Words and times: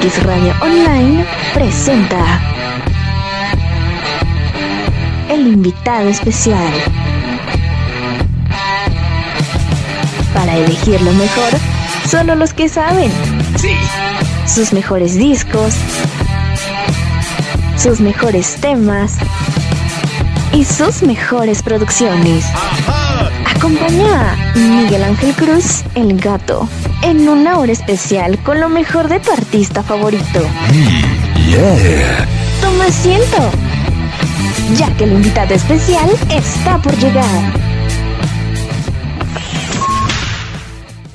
MX 0.00 0.22
Radio 0.22 0.54
Online 0.62 1.26
presenta 1.52 2.40
el 5.28 5.46
invitado 5.46 6.08
especial. 6.08 6.72
Para 10.32 10.56
elegir 10.56 11.00
lo 11.02 11.12
mejor, 11.12 11.50
solo 12.08 12.34
los 12.34 12.54
que 12.54 12.68
saben. 12.68 13.10
Sí. 13.56 13.76
Sus 14.46 14.72
mejores 14.72 15.16
discos, 15.16 15.74
sus 17.76 18.00
mejores 18.00 18.56
temas 18.60 19.16
y 20.52 20.64
sus 20.64 21.02
mejores 21.02 21.62
producciones. 21.62 22.46
Acompaña 23.54 24.32
a 24.32 24.56
Miguel 24.56 25.04
Ángel 25.04 25.34
Cruz, 25.34 25.84
el 25.94 26.18
gato, 26.18 26.68
en 27.02 27.28
una 27.28 27.58
hora 27.58 27.72
especial 27.72 28.38
con 28.42 28.60
lo 28.60 28.68
mejor 28.68 29.08
de 29.08 29.20
tu 29.20 29.30
artista 29.32 29.82
favorito. 29.82 30.40
Yeah. 31.48 32.26
Toma 32.60 32.84
asiento, 32.86 33.36
ya 34.76 34.94
que 34.96 35.04
el 35.04 35.12
invitado 35.12 35.54
especial 35.54 36.10
está 36.30 36.78
por 36.78 36.96
llegar. 36.98 37.24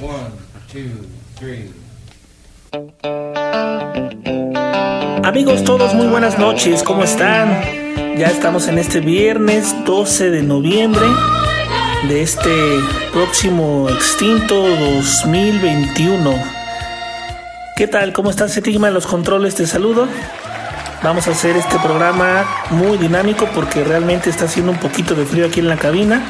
One, 0.01 0.31
two, 0.71 1.05
three. 1.39 1.71
Amigos 5.23 5.63
todos, 5.63 5.93
muy 5.93 6.07
buenas 6.07 6.37
noches, 6.37 6.83
¿cómo 6.83 7.03
están? 7.03 7.61
Ya 8.17 8.27
estamos 8.27 8.67
en 8.67 8.77
este 8.77 9.01
viernes 9.01 9.73
12 9.85 10.29
de 10.29 10.43
noviembre 10.43 11.05
de 12.07 12.21
este 12.21 12.79
próximo 13.11 13.89
extinto 13.89 14.55
2021. 14.55 16.33
¿Qué 17.75 17.87
tal? 17.87 18.13
¿Cómo 18.13 18.29
estás, 18.29 18.55
Etigma? 18.57 18.89
Los 18.89 19.07
controles 19.07 19.55
te 19.55 19.65
saludo. 19.65 20.07
Vamos 21.03 21.27
a 21.27 21.31
hacer 21.31 21.55
este 21.57 21.77
programa 21.79 22.45
muy 22.71 22.97
dinámico 22.97 23.47
porque 23.53 23.83
realmente 23.83 24.29
está 24.29 24.45
haciendo 24.45 24.71
un 24.71 24.77
poquito 24.79 25.15
de 25.15 25.25
frío 25.25 25.47
aquí 25.47 25.59
en 25.59 25.67
la 25.67 25.77
cabina. 25.77 26.21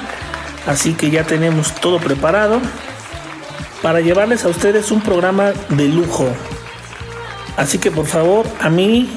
Así 0.68 0.94
que 0.94 1.10
ya 1.10 1.24
tenemos 1.24 1.74
todo 1.76 2.00
preparado 2.00 2.60
para 3.82 4.02
llevarles 4.02 4.46
a 4.46 4.50
ustedes 4.50 4.92
un 4.92 5.02
programa 5.02 5.52
de 5.70 5.88
lujo. 5.88 6.28
Así 7.58 7.78
que 7.78 7.92
por 7.92 8.06
favor, 8.06 8.46
a 8.60 8.70
mí, 8.70 9.10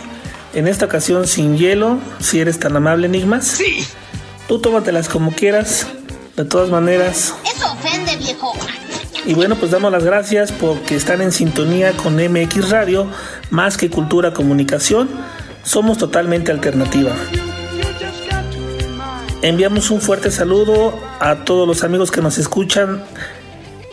en 0.55 0.69
esta 0.69 0.87
ocasión 0.87 1.27
sin 1.27 1.57
hielo, 1.57 1.99
si 2.21 2.41
eres 2.41 2.59
tan 2.59 2.77
amable, 2.77 3.07
Enigmas, 3.07 3.47
Sí. 3.47 3.87
tú 4.47 4.61
tómatelas 4.61 5.09
como 5.09 5.33
quieras. 5.33 5.87
De 6.39 6.45
todas 6.45 6.71
maneras, 6.71 7.35
Eso 7.45 7.73
ofende, 7.73 8.17
viejo. 8.17 8.53
y 9.27 9.35
bueno, 9.35 9.57
pues 9.57 9.73
damos 9.73 9.91
las 9.91 10.05
gracias 10.05 10.53
porque 10.53 10.95
están 10.95 11.21
en 11.21 11.33
sintonía 11.33 11.97
con 11.97 12.15
MX 12.15 12.71
Radio, 12.71 13.09
más 13.51 13.77
que 13.77 13.91
cultura 13.91 14.33
comunicación, 14.33 15.11
somos 15.65 15.99
totalmente 15.99 16.53
alternativa. 16.53 17.11
Enviamos 19.43 19.91
un 19.91 20.01
fuerte 20.01 20.31
saludo 20.31 20.97
a 21.19 21.45
todos 21.45 21.67
los 21.67 21.83
amigos 21.83 22.13
que 22.13 22.23
nos 22.23 22.39
escuchan 22.39 23.03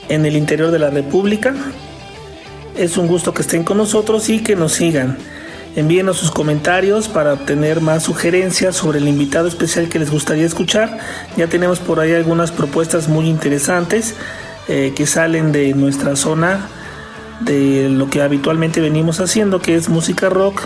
en 0.07 0.27
el 0.27 0.37
interior 0.37 0.69
de 0.69 0.77
la 0.77 0.91
República. 0.91 1.55
Es 2.77 2.95
un 2.95 3.07
gusto 3.07 3.33
que 3.33 3.41
estén 3.41 3.63
con 3.63 3.77
nosotros 3.77 4.29
y 4.29 4.43
que 4.43 4.55
nos 4.55 4.73
sigan. 4.73 5.17
Envíenos 5.75 6.15
sus 6.15 6.31
comentarios 6.31 7.09
para 7.09 7.33
obtener 7.33 7.81
más 7.81 8.03
sugerencias 8.03 8.77
sobre 8.77 8.99
el 8.99 9.09
invitado 9.09 9.49
especial 9.49 9.89
que 9.89 9.99
les 9.99 10.09
gustaría 10.09 10.45
escuchar. 10.45 10.97
Ya 11.35 11.47
tenemos 11.47 11.79
por 11.79 11.99
ahí 11.99 12.13
algunas 12.13 12.53
propuestas 12.53 13.09
muy 13.09 13.27
interesantes 13.27 14.15
eh, 14.69 14.93
que 14.95 15.05
salen 15.05 15.51
de 15.51 15.73
nuestra 15.73 16.15
zona, 16.15 16.69
de 17.41 17.89
lo 17.89 18.09
que 18.09 18.21
habitualmente 18.21 18.79
venimos 18.79 19.19
haciendo, 19.19 19.59
que 19.59 19.75
es 19.75 19.89
música 19.89 20.29
rock. 20.29 20.61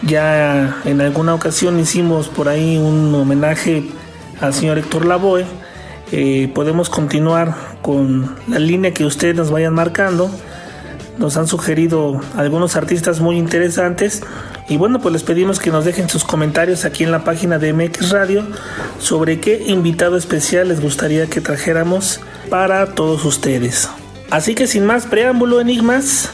Ya 0.00 0.78
en 0.86 1.02
alguna 1.02 1.34
ocasión 1.34 1.78
hicimos 1.78 2.28
por 2.28 2.48
ahí 2.48 2.78
un 2.78 3.14
homenaje 3.14 3.84
al 4.40 4.54
señor 4.54 4.78
Héctor 4.78 5.04
Lavoe. 5.04 5.44
Eh, 6.10 6.50
podemos 6.54 6.88
continuar 6.88 7.54
con 7.82 8.34
la 8.46 8.58
línea 8.58 8.94
que 8.94 9.04
ustedes 9.04 9.36
nos 9.36 9.50
vayan 9.50 9.74
marcando 9.74 10.30
nos 11.18 11.36
han 11.36 11.46
sugerido 11.46 12.20
algunos 12.36 12.76
artistas 12.76 13.20
muy 13.20 13.36
interesantes 13.36 14.22
y 14.68 14.76
bueno 14.76 15.00
pues 15.00 15.12
les 15.12 15.22
pedimos 15.22 15.58
que 15.58 15.70
nos 15.70 15.84
dejen 15.84 16.08
sus 16.08 16.24
comentarios 16.24 16.84
aquí 16.84 17.04
en 17.04 17.10
la 17.10 17.24
página 17.24 17.58
de 17.58 17.72
MX 17.72 18.10
Radio 18.10 18.46
sobre 18.98 19.40
qué 19.40 19.62
invitado 19.66 20.16
especial 20.16 20.68
les 20.68 20.80
gustaría 20.80 21.26
que 21.26 21.40
trajéramos 21.40 22.20
para 22.48 22.94
todos 22.94 23.24
ustedes. 23.24 23.88
Así 24.30 24.54
que 24.54 24.66
sin 24.66 24.84
más 24.84 25.06
preámbulo 25.06 25.60
enigmas, 25.60 26.30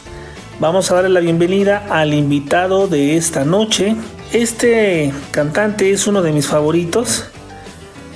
vamos 0.58 0.90
a 0.90 0.96
darle 0.96 1.10
la 1.10 1.20
bienvenida 1.20 1.86
al 1.90 2.12
invitado 2.12 2.88
de 2.88 3.16
esta 3.16 3.44
noche. 3.44 3.96
Este 4.32 5.12
cantante 5.30 5.90
es 5.90 6.06
uno 6.06 6.22
de 6.22 6.32
mis 6.32 6.46
favoritos. 6.46 7.26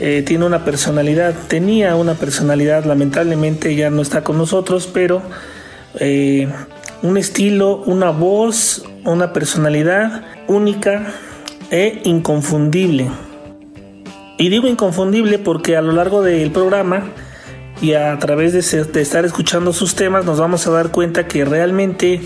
Eh, 0.00 0.22
tiene 0.26 0.44
una 0.44 0.64
personalidad, 0.64 1.34
tenía 1.48 1.96
una 1.96 2.14
personalidad, 2.14 2.84
lamentablemente 2.84 3.74
ya 3.74 3.90
no 3.90 4.02
está 4.02 4.22
con 4.22 4.38
nosotros, 4.38 4.88
pero 4.92 5.22
eh, 6.00 6.48
un 7.02 7.16
estilo, 7.16 7.76
una 7.86 8.10
voz, 8.10 8.84
una 9.04 9.32
personalidad 9.32 10.22
única 10.46 11.12
e 11.70 12.00
inconfundible. 12.04 13.08
Y 14.38 14.48
digo 14.48 14.68
inconfundible 14.68 15.38
porque 15.38 15.76
a 15.76 15.82
lo 15.82 15.92
largo 15.92 16.22
del 16.22 16.50
programa 16.50 17.04
y 17.80 17.94
a 17.94 18.18
través 18.18 18.52
de, 18.52 18.84
de 18.84 19.00
estar 19.00 19.24
escuchando 19.24 19.72
sus 19.72 19.94
temas 19.94 20.24
nos 20.24 20.38
vamos 20.38 20.66
a 20.66 20.70
dar 20.70 20.90
cuenta 20.90 21.26
que 21.26 21.44
realmente 21.44 22.20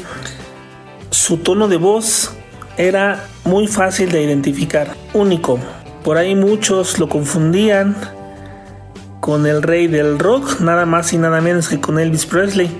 su 1.10 1.38
tono 1.38 1.68
de 1.68 1.76
voz 1.76 2.34
era 2.76 3.26
muy 3.44 3.66
fácil 3.66 4.10
de 4.10 4.22
identificar, 4.22 4.94
único. 5.12 5.58
Por 6.04 6.16
ahí 6.16 6.34
muchos 6.34 6.98
lo 6.98 7.08
confundían 7.08 7.96
con 9.20 9.46
el 9.46 9.62
rey 9.62 9.86
del 9.86 10.18
rock, 10.18 10.60
nada 10.60 10.84
más 10.84 11.12
y 11.12 11.18
nada 11.18 11.40
menos 11.40 11.68
que 11.68 11.80
con 11.80 11.98
Elvis 11.98 12.26
Presley. 12.26 12.70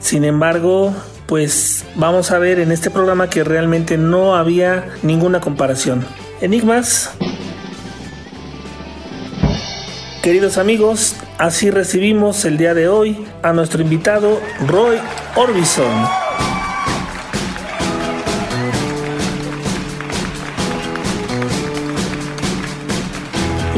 Sin 0.00 0.24
embargo, 0.24 0.94
pues 1.26 1.84
vamos 1.94 2.30
a 2.30 2.38
ver 2.38 2.58
en 2.58 2.72
este 2.72 2.90
programa 2.90 3.28
que 3.28 3.44
realmente 3.44 3.98
no 3.98 4.34
había 4.34 4.88
ninguna 5.02 5.40
comparación. 5.40 6.06
Enigmas. 6.40 7.10
Queridos 10.22 10.58
amigos, 10.58 11.16
así 11.38 11.70
recibimos 11.70 12.44
el 12.44 12.58
día 12.58 12.74
de 12.74 12.88
hoy 12.88 13.26
a 13.42 13.52
nuestro 13.52 13.82
invitado 13.82 14.40
Roy 14.66 14.98
Orbison. 15.36 16.06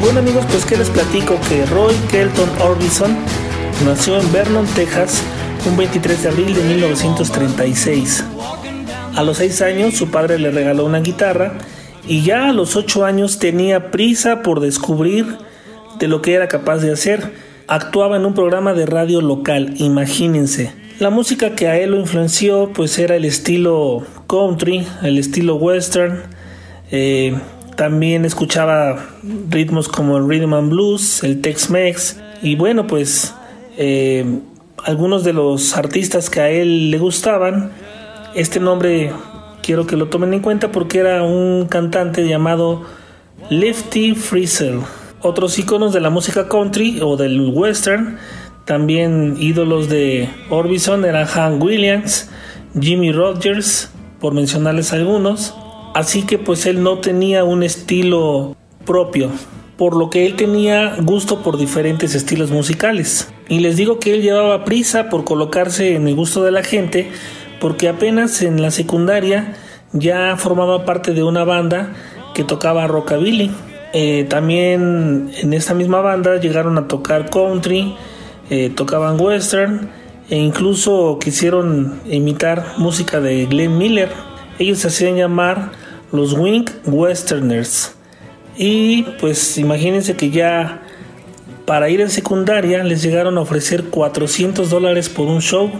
Bueno 0.00 0.20
amigos, 0.20 0.44
pues 0.50 0.64
que 0.64 0.76
les 0.76 0.88
platico 0.88 1.38
que 1.48 1.66
Roy 1.66 1.94
Kelton 2.10 2.48
Orbison 2.62 3.16
nació 3.84 4.18
en 4.18 4.32
Vernon, 4.32 4.66
Texas, 4.74 5.22
un 5.66 5.76
23 5.76 6.22
de 6.22 6.28
abril 6.28 6.54
de 6.54 6.62
1936. 6.62 8.24
A 9.16 9.22
los 9.22 9.38
6 9.38 9.62
años 9.62 9.94
su 9.94 10.10
padre 10.10 10.38
le 10.38 10.50
regaló 10.50 10.84
una 10.84 11.00
guitarra 11.00 11.54
y 12.06 12.22
ya 12.22 12.48
a 12.48 12.52
los 12.52 12.76
8 12.76 13.04
años 13.04 13.38
tenía 13.38 13.90
prisa 13.90 14.42
por 14.42 14.60
descubrir 14.60 15.26
de 15.98 16.08
lo 16.08 16.22
que 16.22 16.34
era 16.34 16.48
capaz 16.48 16.78
de 16.78 16.92
hacer. 16.92 17.32
Actuaba 17.66 18.16
en 18.16 18.24
un 18.24 18.34
programa 18.34 18.72
de 18.72 18.86
radio 18.86 19.20
local, 19.20 19.74
imagínense. 19.76 20.72
La 20.98 21.10
música 21.10 21.54
que 21.54 21.68
a 21.68 21.78
él 21.78 21.90
lo 21.90 21.98
influenció 21.98 22.70
pues 22.72 22.98
era 22.98 23.16
el 23.16 23.24
estilo 23.24 24.04
country, 24.28 24.86
el 25.02 25.18
estilo 25.18 25.56
western. 25.56 26.22
eh, 26.90 27.38
también 27.76 28.26
escuchaba 28.26 29.06
ritmos 29.48 29.88
como 29.88 30.18
el 30.18 30.28
rhythm 30.28 30.52
and 30.52 30.70
blues, 30.70 31.24
el 31.24 31.40
Tex-Mex 31.40 32.18
y 32.42 32.56
bueno 32.56 32.86
pues 32.86 33.32
eh, 33.78 34.40
algunos 34.84 35.24
de 35.24 35.32
los 35.32 35.76
artistas 35.76 36.30
que 36.30 36.40
a 36.40 36.50
él 36.50 36.90
le 36.90 36.98
gustaban. 36.98 37.72
Este 38.34 38.60
nombre 38.60 39.12
quiero 39.62 39.86
que 39.86 39.96
lo 39.96 40.08
tomen 40.08 40.34
en 40.34 40.40
cuenta 40.40 40.72
porque 40.72 40.98
era 40.98 41.22
un 41.22 41.66
cantante 41.66 42.26
llamado 42.26 42.82
Lefty 43.48 44.14
Frizzle. 44.14 44.80
Otros 45.22 45.58
iconos 45.58 45.92
de 45.92 46.00
la 46.00 46.10
música 46.10 46.48
country 46.48 47.00
o 47.02 47.16
del 47.16 47.50
western, 47.52 48.18
también 48.64 49.36
ídolos 49.38 49.88
de 49.88 50.30
Orbison 50.48 51.04
eran 51.04 51.26
Hank 51.26 51.62
Williams, 51.62 52.30
Jimmy 52.78 53.12
Rogers, 53.12 53.90
por 54.20 54.32
mencionarles 54.32 54.92
algunos. 54.92 55.54
Así 55.94 56.22
que 56.22 56.38
pues 56.38 56.66
él 56.66 56.82
no 56.82 56.98
tenía 56.98 57.44
un 57.44 57.62
estilo 57.62 58.56
propio, 58.86 59.30
por 59.76 59.96
lo 59.96 60.08
que 60.08 60.24
él 60.26 60.36
tenía 60.36 60.96
gusto 61.02 61.42
por 61.42 61.58
diferentes 61.58 62.14
estilos 62.14 62.50
musicales. 62.50 63.28
Y 63.50 63.58
les 63.58 63.76
digo 63.76 63.98
que 63.98 64.14
él 64.14 64.22
llevaba 64.22 64.64
prisa 64.64 65.08
por 65.10 65.24
colocarse 65.24 65.96
en 65.96 66.06
el 66.06 66.14
gusto 66.14 66.44
de 66.44 66.52
la 66.52 66.62
gente, 66.62 67.10
porque 67.60 67.88
apenas 67.88 68.42
en 68.42 68.62
la 68.62 68.70
secundaria 68.70 69.54
ya 69.92 70.36
formaba 70.36 70.84
parte 70.84 71.14
de 71.14 71.24
una 71.24 71.42
banda 71.42 71.92
que 72.32 72.44
tocaba 72.44 72.86
rockabilly. 72.86 73.50
Eh, 73.92 74.24
también 74.30 75.32
en 75.36 75.52
esta 75.52 75.74
misma 75.74 76.00
banda 76.00 76.36
llegaron 76.38 76.78
a 76.78 76.86
tocar 76.86 77.28
country, 77.28 77.96
eh, 78.50 78.70
tocaban 78.70 79.20
western 79.20 79.90
e 80.30 80.36
incluso 80.36 81.18
quisieron 81.18 82.00
imitar 82.08 82.74
música 82.78 83.20
de 83.20 83.46
Glenn 83.46 83.76
Miller. 83.76 84.10
Ellos 84.60 84.78
se 84.78 84.88
hacían 84.88 85.16
llamar 85.16 85.72
los 86.12 86.34
Wink 86.34 86.70
Westerners. 86.86 87.96
Y 88.56 89.02
pues 89.20 89.58
imagínense 89.58 90.14
que 90.14 90.30
ya 90.30 90.82
para 91.70 91.88
ir 91.88 92.00
en 92.00 92.10
secundaria 92.10 92.82
les 92.82 93.00
llegaron 93.00 93.38
a 93.38 93.42
ofrecer 93.42 93.84
400 93.84 94.70
dólares 94.70 95.08
por 95.08 95.28
un 95.28 95.40
show. 95.40 95.70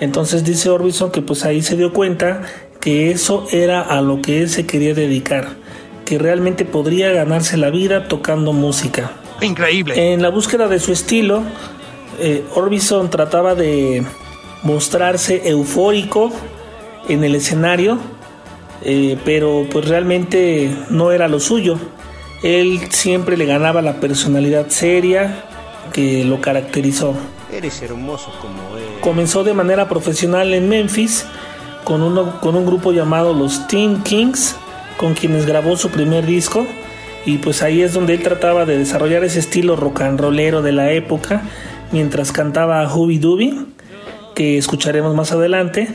Entonces 0.00 0.42
dice 0.42 0.68
Orbison 0.68 1.12
que 1.12 1.22
pues 1.22 1.44
ahí 1.44 1.62
se 1.62 1.76
dio 1.76 1.92
cuenta 1.92 2.42
que 2.80 3.12
eso 3.12 3.46
era 3.52 3.82
a 3.82 4.00
lo 4.00 4.20
que 4.20 4.42
él 4.42 4.50
se 4.50 4.66
quería 4.66 4.94
dedicar, 4.94 5.50
que 6.04 6.18
realmente 6.18 6.64
podría 6.64 7.12
ganarse 7.12 7.56
la 7.56 7.70
vida 7.70 8.08
tocando 8.08 8.52
música. 8.52 9.12
Increíble. 9.40 10.12
En 10.12 10.22
la 10.22 10.28
búsqueda 10.28 10.66
de 10.66 10.80
su 10.80 10.90
estilo, 10.90 11.44
eh, 12.18 12.42
Orbison 12.56 13.08
trataba 13.08 13.54
de 13.54 14.02
mostrarse 14.64 15.48
eufórico 15.48 16.32
en 17.08 17.22
el 17.22 17.36
escenario, 17.36 18.00
eh, 18.82 19.16
pero 19.24 19.68
pues 19.70 19.86
realmente 19.86 20.68
no 20.90 21.12
era 21.12 21.28
lo 21.28 21.38
suyo. 21.38 21.78
Él 22.42 22.80
siempre 22.90 23.36
le 23.36 23.46
ganaba 23.46 23.82
la 23.82 24.00
personalidad 24.00 24.68
seria 24.68 25.44
que 25.92 26.24
lo 26.24 26.40
caracterizó. 26.40 27.14
Eres 27.52 27.82
hermoso 27.82 28.32
como 28.40 28.76
él. 28.76 29.00
Comenzó 29.00 29.44
de 29.44 29.54
manera 29.54 29.88
profesional 29.88 30.52
en 30.54 30.68
Memphis 30.68 31.24
con, 31.84 32.02
uno, 32.02 32.40
con 32.40 32.56
un 32.56 32.66
grupo 32.66 32.92
llamado 32.92 33.32
los 33.32 33.68
Teen 33.68 34.02
Kings, 34.02 34.56
con 34.96 35.14
quienes 35.14 35.46
grabó 35.46 35.76
su 35.76 35.90
primer 35.90 36.26
disco. 36.26 36.66
Y 37.24 37.38
pues 37.38 37.62
ahí 37.62 37.82
es 37.82 37.92
donde 37.92 38.14
él 38.14 38.22
trataba 38.22 38.66
de 38.66 38.76
desarrollar 38.76 39.22
ese 39.22 39.38
estilo 39.38 39.76
rock 39.76 40.00
and 40.00 40.18
rollero 40.18 40.62
de 40.62 40.72
la 40.72 40.90
época, 40.90 41.42
mientras 41.92 42.32
cantaba 42.32 42.88
Hooby 42.88 43.18
Dooby, 43.18 43.66
que 44.34 44.58
escucharemos 44.58 45.14
más 45.14 45.30
adelante 45.30 45.88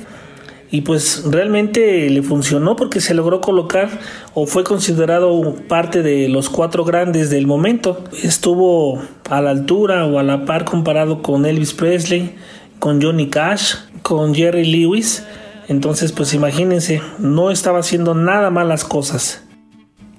y 0.69 0.81
pues 0.81 1.23
realmente 1.25 2.09
le 2.09 2.21
funcionó 2.21 2.75
porque 2.75 2.99
se 2.99 3.13
logró 3.13 3.39
colocar 3.39 3.89
o 4.33 4.45
fue 4.45 4.63
considerado 4.63 5.55
parte 5.67 6.03
de 6.03 6.27
los 6.27 6.49
cuatro 6.49 6.83
grandes 6.83 7.29
del 7.29 7.47
momento. 7.47 8.03
Estuvo 8.21 9.01
a 9.29 9.41
la 9.41 9.51
altura 9.51 10.05
o 10.05 10.19
a 10.19 10.23
la 10.23 10.45
par 10.45 10.65
comparado 10.65 11.21
con 11.21 11.45
Elvis 11.45 11.73
Presley, 11.73 12.35
con 12.79 13.01
Johnny 13.01 13.29
Cash, 13.29 13.75
con 14.01 14.35
Jerry 14.35 14.65
Lewis. 14.65 15.25
Entonces 15.69 16.11
pues 16.11 16.33
imagínense, 16.33 17.01
no 17.17 17.49
estaba 17.49 17.79
haciendo 17.79 18.13
nada 18.13 18.49
malas 18.49 18.83
cosas. 18.83 19.43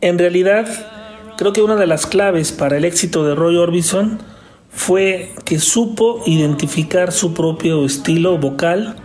En 0.00 0.19
realidad, 0.19 0.67
creo 1.37 1.53
que 1.53 1.61
una 1.61 1.77
de 1.77 1.87
las 1.87 2.06
claves 2.06 2.53
para 2.53 2.79
el 2.79 2.87
éxito 2.87 3.25
de 3.25 3.35
Roy 3.35 3.56
Orbison 3.56 4.19
fue 4.71 5.35
que 5.45 5.59
supo 5.59 6.23
identificar 6.25 7.12
su 7.12 7.35
propio 7.35 7.85
estilo 7.85 8.39
vocal 8.39 8.97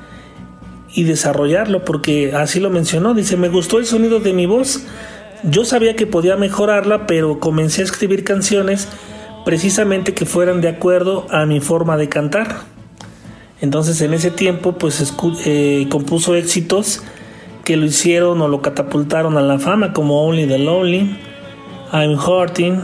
y 0.93 1.03
desarrollarlo, 1.03 1.83
porque 1.85 2.33
así 2.33 2.59
lo 2.59 2.69
mencionó, 2.69 3.13
dice, 3.13 3.37
me 3.37 3.49
gustó 3.49 3.79
el 3.79 3.85
sonido 3.85 4.19
de 4.19 4.33
mi 4.33 4.45
voz, 4.45 4.85
yo 5.43 5.65
sabía 5.65 5.95
que 5.95 6.07
podía 6.07 6.37
mejorarla, 6.37 7.07
pero 7.07 7.39
comencé 7.39 7.81
a 7.81 7.85
escribir 7.85 8.23
canciones 8.23 8.87
precisamente 9.43 10.13
que 10.13 10.25
fueran 10.25 10.61
de 10.61 10.69
acuerdo 10.69 11.27
a 11.29 11.45
mi 11.45 11.59
forma 11.59 11.97
de 11.97 12.09
cantar. 12.09 12.61
Entonces 13.59 14.01
en 14.01 14.13
ese 14.13 14.31
tiempo 14.31 14.73
pues 14.73 15.13
eh, 15.45 15.87
compuso 15.89 16.35
éxitos 16.35 17.01
que 17.63 17.77
lo 17.77 17.85
hicieron 17.85 18.41
o 18.41 18.47
lo 18.47 18.61
catapultaron 18.61 19.37
a 19.37 19.41
la 19.41 19.57
fama 19.59 19.93
como 19.93 20.25
Only 20.25 20.47
the 20.47 20.59
Lonely, 20.59 21.17
I'm 21.93 22.17
Hurting, 22.17 22.81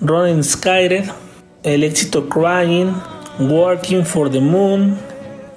Running 0.00 0.44
Skyred, 0.44 1.04
el 1.64 1.82
éxito 1.82 2.28
Crying, 2.28 2.92
Working 3.40 4.04
for 4.04 4.30
the 4.30 4.40
Moon, 4.40 4.96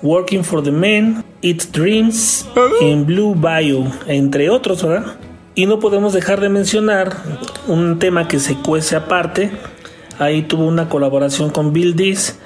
Working 0.01 0.44
for 0.44 0.61
the 0.61 0.71
Men, 0.71 1.23
It 1.41 1.71
Dreams, 1.71 2.47
en 2.81 3.05
Blue 3.05 3.33
Bayou, 3.35 3.91
entre 4.07 4.49
otros, 4.49 4.83
¿verdad? 4.83 5.15
Y 5.55 5.65
no 5.65 5.79
podemos 5.79 6.13
dejar 6.13 6.39
de 6.39 6.49
mencionar 6.49 7.17
un 7.67 7.97
tema 7.97 8.27
que 8.27 8.39
se 8.39 8.55
cuece 8.55 8.95
aparte. 8.95 9.49
Ahí 10.19 10.44
tuvo 10.44 10.65
una 10.65 10.88
colaboración 10.88 11.49
con 11.49 11.73
Bill 11.73 11.95
Dees, 11.95 12.38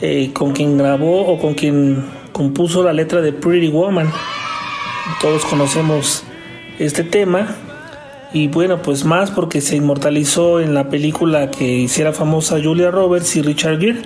eh, 0.00 0.32
con 0.32 0.52
quien 0.52 0.76
grabó 0.76 1.26
o 1.26 1.38
con 1.38 1.54
quien 1.54 2.04
compuso 2.32 2.82
la 2.82 2.92
letra 2.92 3.20
de 3.20 3.32
Pretty 3.32 3.68
Woman. 3.68 4.10
Todos 5.20 5.44
conocemos 5.44 6.24
este 6.80 7.04
tema. 7.04 7.54
Y 8.32 8.48
bueno, 8.48 8.82
pues 8.82 9.04
más 9.04 9.30
porque 9.30 9.60
se 9.60 9.76
inmortalizó 9.76 10.60
en 10.60 10.74
la 10.74 10.88
película 10.88 11.50
que 11.50 11.64
hiciera 11.64 12.12
famosa 12.12 12.58
Julia 12.62 12.90
Roberts 12.90 13.36
y 13.36 13.42
Richard 13.42 13.78
Gere 13.78 14.02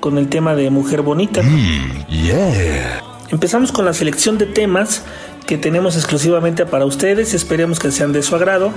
con 0.00 0.18
el 0.18 0.28
tema 0.28 0.54
de 0.54 0.70
Mujer 0.70 1.02
Bonita. 1.02 1.42
Mm, 1.42 2.06
yeah. 2.08 3.02
Empezamos 3.30 3.72
con 3.72 3.84
la 3.84 3.92
selección 3.92 4.38
de 4.38 4.46
temas 4.46 5.02
que 5.46 5.58
tenemos 5.58 5.96
exclusivamente 5.96 6.66
para 6.66 6.84
ustedes, 6.84 7.34
esperemos 7.34 7.78
que 7.78 7.90
sean 7.90 8.12
de 8.12 8.22
su 8.22 8.36
agrado. 8.36 8.70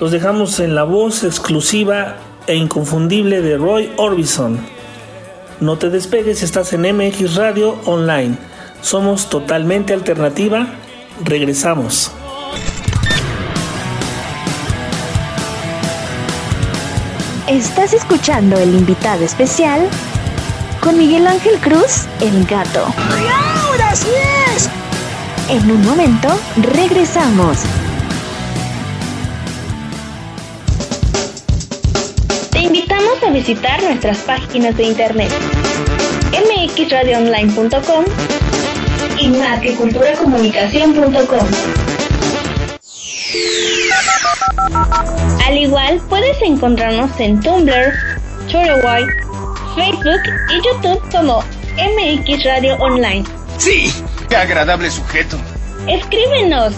Los 0.00 0.10
dejamos 0.10 0.58
en 0.60 0.74
la 0.74 0.84
voz 0.84 1.24
exclusiva 1.24 2.16
e 2.46 2.56
inconfundible 2.56 3.40
de 3.40 3.56
Roy 3.56 3.90
Orbison. 3.96 4.58
No 5.60 5.78
te 5.78 5.90
despegues, 5.90 6.42
estás 6.42 6.72
en 6.72 6.82
MX 6.82 7.36
Radio 7.36 7.78
Online. 7.84 8.36
Somos 8.80 9.28
totalmente 9.30 9.92
alternativa. 9.92 10.66
Regresamos. 11.24 12.10
Estás 17.46 17.92
escuchando 17.92 18.58
el 18.58 18.74
invitado 18.74 19.24
especial 19.24 19.88
con 20.82 20.98
Miguel 20.98 21.26
Ángel 21.28 21.58
Cruz, 21.60 22.06
el 22.20 22.44
gato. 22.44 22.86
ahora 23.30 23.94
sí 23.94 24.08
es! 24.54 24.68
En 25.48 25.70
un 25.70 25.82
momento, 25.84 26.28
regresamos. 26.56 27.58
Te 32.50 32.58
invitamos 32.58 33.22
a 33.24 33.30
visitar 33.30 33.80
nuestras 33.82 34.18
páginas 34.18 34.76
de 34.76 34.82
internet 34.84 35.32
mxradioonline.com 36.32 38.04
y 39.18 39.28
marqueculturacomunicación.com. 39.28 41.46
Al 45.46 45.56
igual, 45.56 46.02
puedes 46.08 46.42
encontrarnos 46.42 47.12
en 47.20 47.38
Tumblr, 47.40 47.94
Twitter, 48.50 49.31
Facebook 49.74 50.22
y 50.50 50.56
YouTube 50.66 51.00
como 51.10 51.42
MX 51.76 52.44
Radio 52.44 52.76
Online. 52.76 53.24
¡Sí! 53.58 53.92
¡Qué 54.28 54.36
agradable 54.36 54.90
sujeto! 54.90 55.36
Escríbenos 55.88 56.74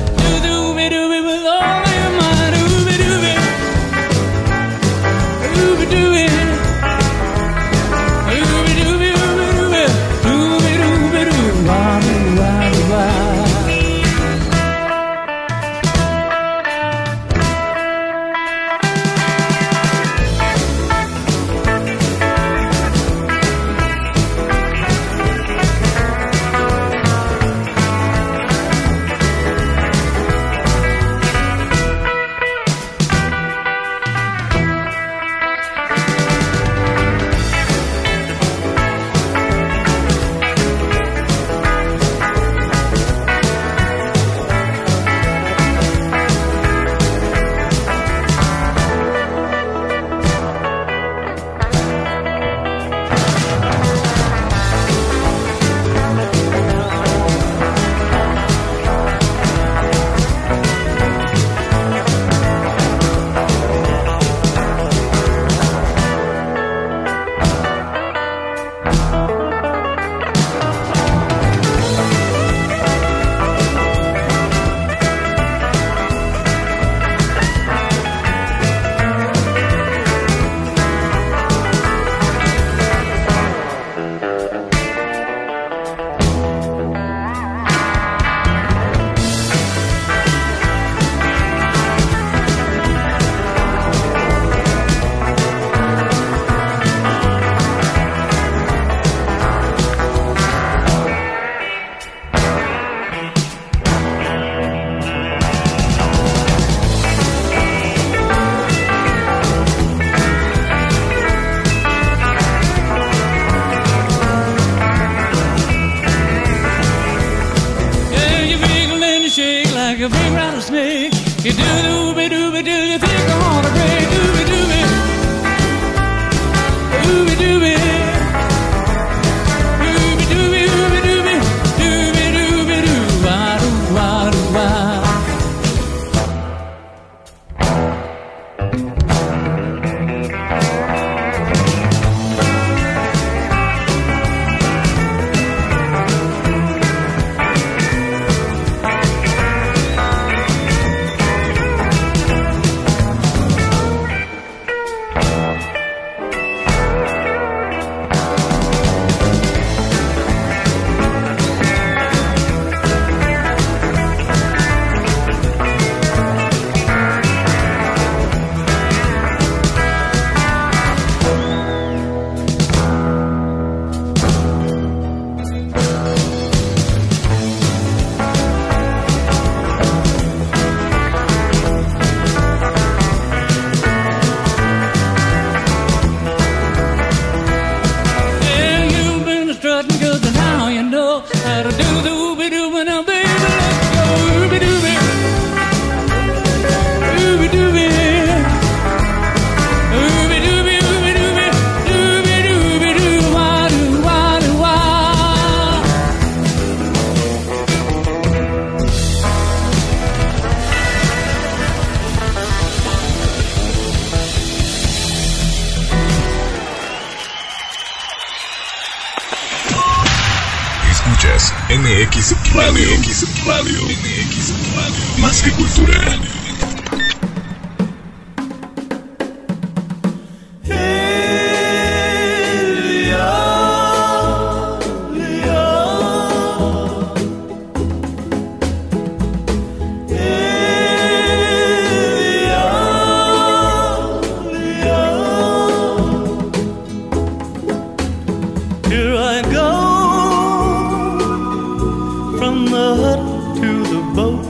the 252.81 252.95
hut 253.03 253.23
to 253.61 253.71
the 253.93 254.03
boat 254.19 254.45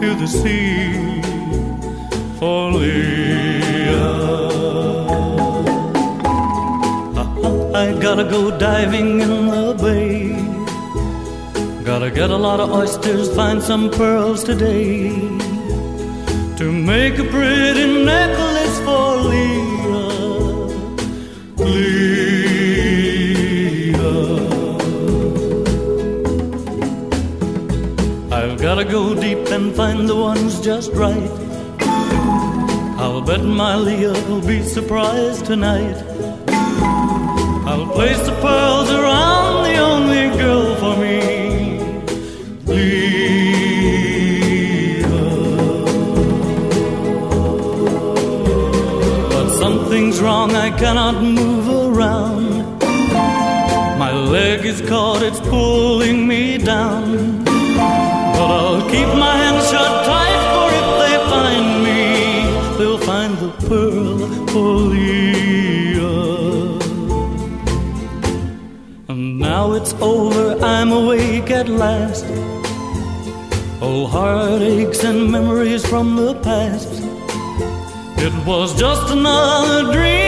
to 0.00 0.08
the 0.22 0.28
sea 0.40 1.22
for 2.38 2.72
Leah. 2.72 4.10
Uh-huh, 7.22 7.82
I 7.82 7.86
gotta 8.06 8.26
go 8.36 8.42
diving 8.68 9.10
in 9.26 9.34
the 9.54 9.68
bay. 9.84 10.16
Gotta 11.90 12.10
get 12.10 12.28
a 12.38 12.40
lot 12.48 12.58
of 12.64 12.68
oysters, 12.80 13.26
find 13.40 13.62
some 13.70 13.84
pearls 14.00 14.44
today 14.44 15.08
to 16.60 16.66
make 16.92 17.14
a 17.24 17.26
pretty 17.36 17.86
necklace 18.12 18.76
for. 18.86 19.10
Leah. 19.28 19.59
Gotta 28.76 28.84
go 28.84 29.16
deep 29.16 29.50
and 29.50 29.74
find 29.74 30.08
the 30.08 30.14
ones 30.14 30.60
just 30.60 30.92
right. 30.92 31.30
I'll 33.00 33.20
bet 33.20 33.42
my 33.42 33.74
Leah 33.74 34.12
will 34.28 34.46
be 34.46 34.62
surprised 34.62 35.44
tonight. 35.44 35.96
I'll 37.66 37.88
place 37.88 38.20
the 38.24 38.36
pearls 38.40 38.88
around 38.92 39.64
the 39.64 39.76
only 39.76 40.30
girl 40.38 40.76
for 40.76 40.96
me. 41.02 41.80
Leah. 42.66 43.42
But 49.30 49.48
something's 49.58 50.20
wrong, 50.20 50.54
I 50.54 50.70
cannot 50.78 51.20
move 51.20 51.66
around. 51.88 52.78
My 53.98 54.12
leg 54.12 54.64
is 54.64 54.80
caught, 54.82 55.22
it's 55.24 55.40
pulling 55.40 56.28
me 56.28 56.56
down. 56.56 57.39
Keep 58.90 59.10
my 59.24 59.34
hands 59.42 59.70
shut 59.70 60.04
tight, 60.04 60.42
for 60.52 60.68
if 60.80 60.88
they 61.00 61.16
find 61.32 61.66
me, 61.86 62.02
they'll 62.76 62.98
find 62.98 63.32
the 63.38 63.50
pearl 63.68 64.18
for 64.48 64.70
Leah. 64.92 66.00
And 69.08 69.38
now 69.38 69.72
it's 69.72 69.94
over, 70.00 70.58
I'm 70.64 70.90
awake 70.92 71.50
at 71.50 71.68
last. 71.68 72.24
Oh, 73.82 74.06
heartaches 74.06 75.04
and 75.04 75.30
memories 75.30 75.86
from 75.86 76.16
the 76.16 76.34
past. 76.42 76.92
It 78.26 78.34
was 78.44 78.78
just 78.78 79.10
another 79.12 79.92
dream 79.92 80.19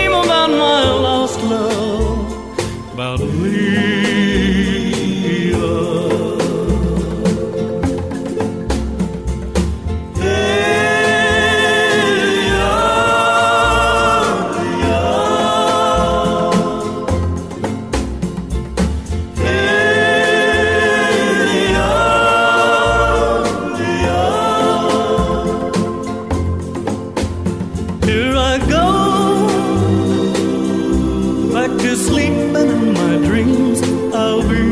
to 31.79 31.97
sleeping 31.97 32.55
in 32.57 32.93
my 32.95 33.17
dreams. 33.27 33.81
I'll 34.15 34.43
be 34.43 34.63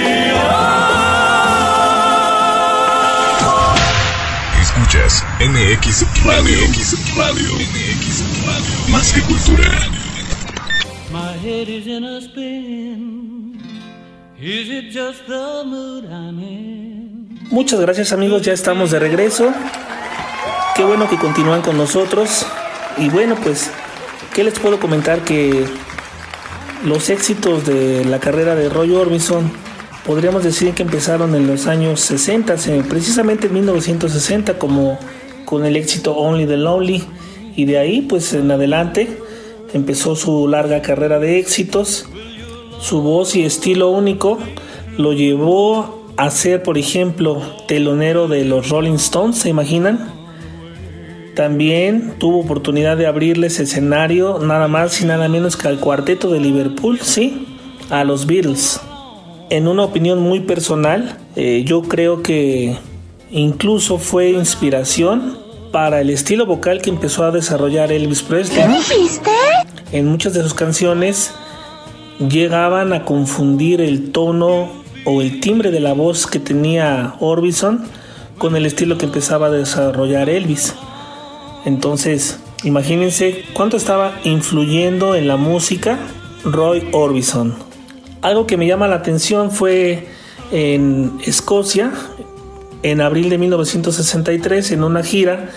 Escuchas 4.61 5.15
MX 5.41 5.85
Radio. 6.25 6.59
MX 6.69 6.91
Radio. 7.17 7.51
MX 7.75 8.07
Radio. 8.47 8.77
Más 8.93 9.13
que 9.13 9.21
cultura. 9.23 9.73
My 11.11 11.33
head 11.45 11.69
is 11.69 11.87
in 11.87 12.05
a 12.05 12.21
spin. 12.21 13.61
Is 14.41 14.69
it 14.71 14.91
just 14.91 15.27
the 15.27 15.65
mood 15.67 16.05
I'm 16.05 16.39
in? 16.39 16.88
Muchas 17.51 17.81
gracias 17.81 18.13
amigos, 18.13 18.43
ya 18.43 18.53
estamos 18.53 18.91
de 18.91 18.99
regreso. 18.99 19.51
Qué 20.77 20.85
bueno 20.85 21.09
que 21.09 21.17
continúan 21.17 21.63
con 21.63 21.79
nosotros. 21.79 22.45
Y 22.99 23.09
bueno, 23.09 23.37
pues, 23.43 23.71
¿qué 24.35 24.45
les 24.45 24.59
puedo 24.59 24.79
comentar? 24.79 25.25
Que 25.25 25.65
los 26.85 27.09
éxitos 27.09 27.65
de 27.65 28.05
la 28.05 28.19
carrera 28.21 28.55
de 28.55 28.69
Roy 28.69 28.95
Orbison 28.95 29.51
podríamos 30.05 30.45
decir 30.45 30.75
que 30.75 30.83
empezaron 30.83 31.35
en 31.35 31.47
los 31.47 31.67
años 31.67 32.01
60, 32.01 32.55
eh, 32.67 32.83
precisamente 32.87 33.47
en 33.47 33.55
1960, 33.55 34.59
como 34.59 34.99
con 35.47 35.65
el 35.65 35.77
éxito 35.77 36.17
Only 36.17 36.47
the 36.47 36.59
Lonely. 36.59 37.03
Y 37.57 37.65
de 37.65 37.79
ahí, 37.79 38.03
pues 38.03 38.35
en 38.35 38.51
adelante, 38.51 39.09
empezó 39.73 40.17
su 40.17 40.49
larga 40.49 40.83
carrera 40.83 41.19
de 41.19 41.39
éxitos 41.39 42.07
Su 42.79 43.01
voz 43.01 43.35
y 43.37 43.45
estilo 43.45 43.89
único 43.89 44.39
lo 44.99 45.15
llevó 45.15 45.98
a 46.19 46.31
ser, 46.33 46.65
por 46.65 46.79
ejemplo, 46.79 47.41
telonero 47.69 48.27
de 48.27 48.45
los 48.45 48.71
Rolling 48.71 48.95
Stones, 48.95 49.39
¿se 49.39 49.51
imaginan? 49.51 50.11
También 51.37 52.15
tuvo 52.19 52.41
oportunidad 52.41 52.97
de 52.97 53.07
abrirles 53.07 53.61
escenario 53.61 54.41
nada 54.41 54.67
más 54.67 55.01
y 55.01 55.05
nada 55.05 55.29
menos 55.29 55.57
que 55.57 55.69
al 55.69 55.79
cuarteto 55.79 56.29
de 56.31 56.41
Liverpool, 56.41 56.99
sí, 57.01 57.47
a 57.89 58.03
los 58.03 58.27
Beatles. 58.27 58.81
En 59.49 59.69
una 59.69 59.85
opinión 59.85 60.19
muy 60.19 60.41
personal, 60.41 61.17
eh, 61.37 61.63
yo 61.65 61.83
creo 61.83 62.21
que 62.25 62.77
incluso 63.31 63.99
fue 63.99 64.31
inspiración 64.31 65.39
para 65.71 66.01
el 66.01 66.11
estilo 66.11 66.47
vocal 66.47 66.83
que 66.83 66.91
empezó 66.91 67.23
a 67.23 67.31
desarrollar 67.31 67.93
Elvis 67.93 68.23
Presley. 68.23 68.61
¿Qué 68.61 68.95
dijiste? 68.97 69.31
En 69.93 70.07
muchas 70.07 70.35
de 70.35 70.43
sus 70.43 70.55
canciones 70.55 71.31
llegaban 72.19 72.93
a 72.93 73.05
confundir 73.05 73.81
el 73.81 74.11
tono 74.11 74.88
o 75.11 75.23
el 75.23 75.41
timbre 75.41 75.71
de 75.71 75.81
la 75.81 75.95
voz 75.95 76.27
que 76.27 76.39
tenía 76.39 77.15
Orbison 77.19 77.83
con 78.37 78.57
el 78.57 78.67
estilo 78.67 78.99
que 78.99 79.07
empezaba 79.07 79.47
a 79.47 79.51
desarrollar 79.51 80.29
Elvis. 80.29 80.75
Entonces, 81.65 82.39
imagínense 82.63 83.43
cuánto 83.55 83.79
estaba 83.79 84.21
influyendo 84.25 85.15
en 85.15 85.27
la 85.27 85.39
música 85.39 85.99
Roy 86.45 86.87
Orbison. 86.93 87.55
Algo 88.21 88.47
que 88.47 88.59
me 88.59 88.67
llama 88.67 88.87
la 88.87 88.97
atención 88.97 89.51
fue 89.51 90.09
en 90.53 91.19
Escocia, 91.25 91.91
en 92.83 93.01
abril 93.01 93.31
de 93.31 93.39
1963, 93.39 94.73
en 94.73 94.85
una 94.85 95.03
gira, 95.03 95.49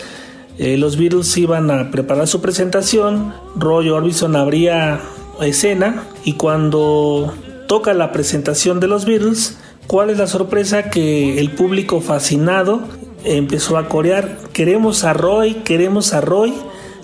eh, 0.60 0.78
los 0.78 0.96
Beatles 0.96 1.36
iban 1.38 1.70
a 1.72 1.92
preparar 1.92 2.30
su 2.30 2.40
presentación, 2.40 3.34
Roy 3.58 3.90
Orbison 3.90 4.38
abría 4.38 5.02
escena 5.42 6.04
y 6.24 6.34
cuando 6.34 7.34
toca 7.72 7.94
la 7.94 8.12
presentación 8.12 8.82
de 8.82 8.88
los 8.88 9.06
Beatles, 9.06 9.56
¿cuál 9.88 10.10
es 10.10 10.18
la 10.18 10.28
sorpresa? 10.28 10.90
Que 10.90 11.40
el 11.40 11.52
público 11.52 12.02
fascinado 12.02 12.82
empezó 13.24 13.78
a 13.78 13.88
corear, 13.88 14.40
queremos 14.52 15.06
a 15.06 15.14
Roy, 15.14 15.54
queremos 15.64 16.14
a 16.14 16.20
Roy, 16.20 16.54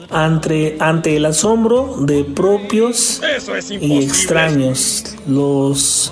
ante, 0.10 0.75
ante 0.82 1.15
el 1.15 1.25
asombro 1.25 1.95
de 2.01 2.25
propios 2.25 3.21
y 3.80 4.03
extraños. 4.03 5.15
Los 5.25 6.12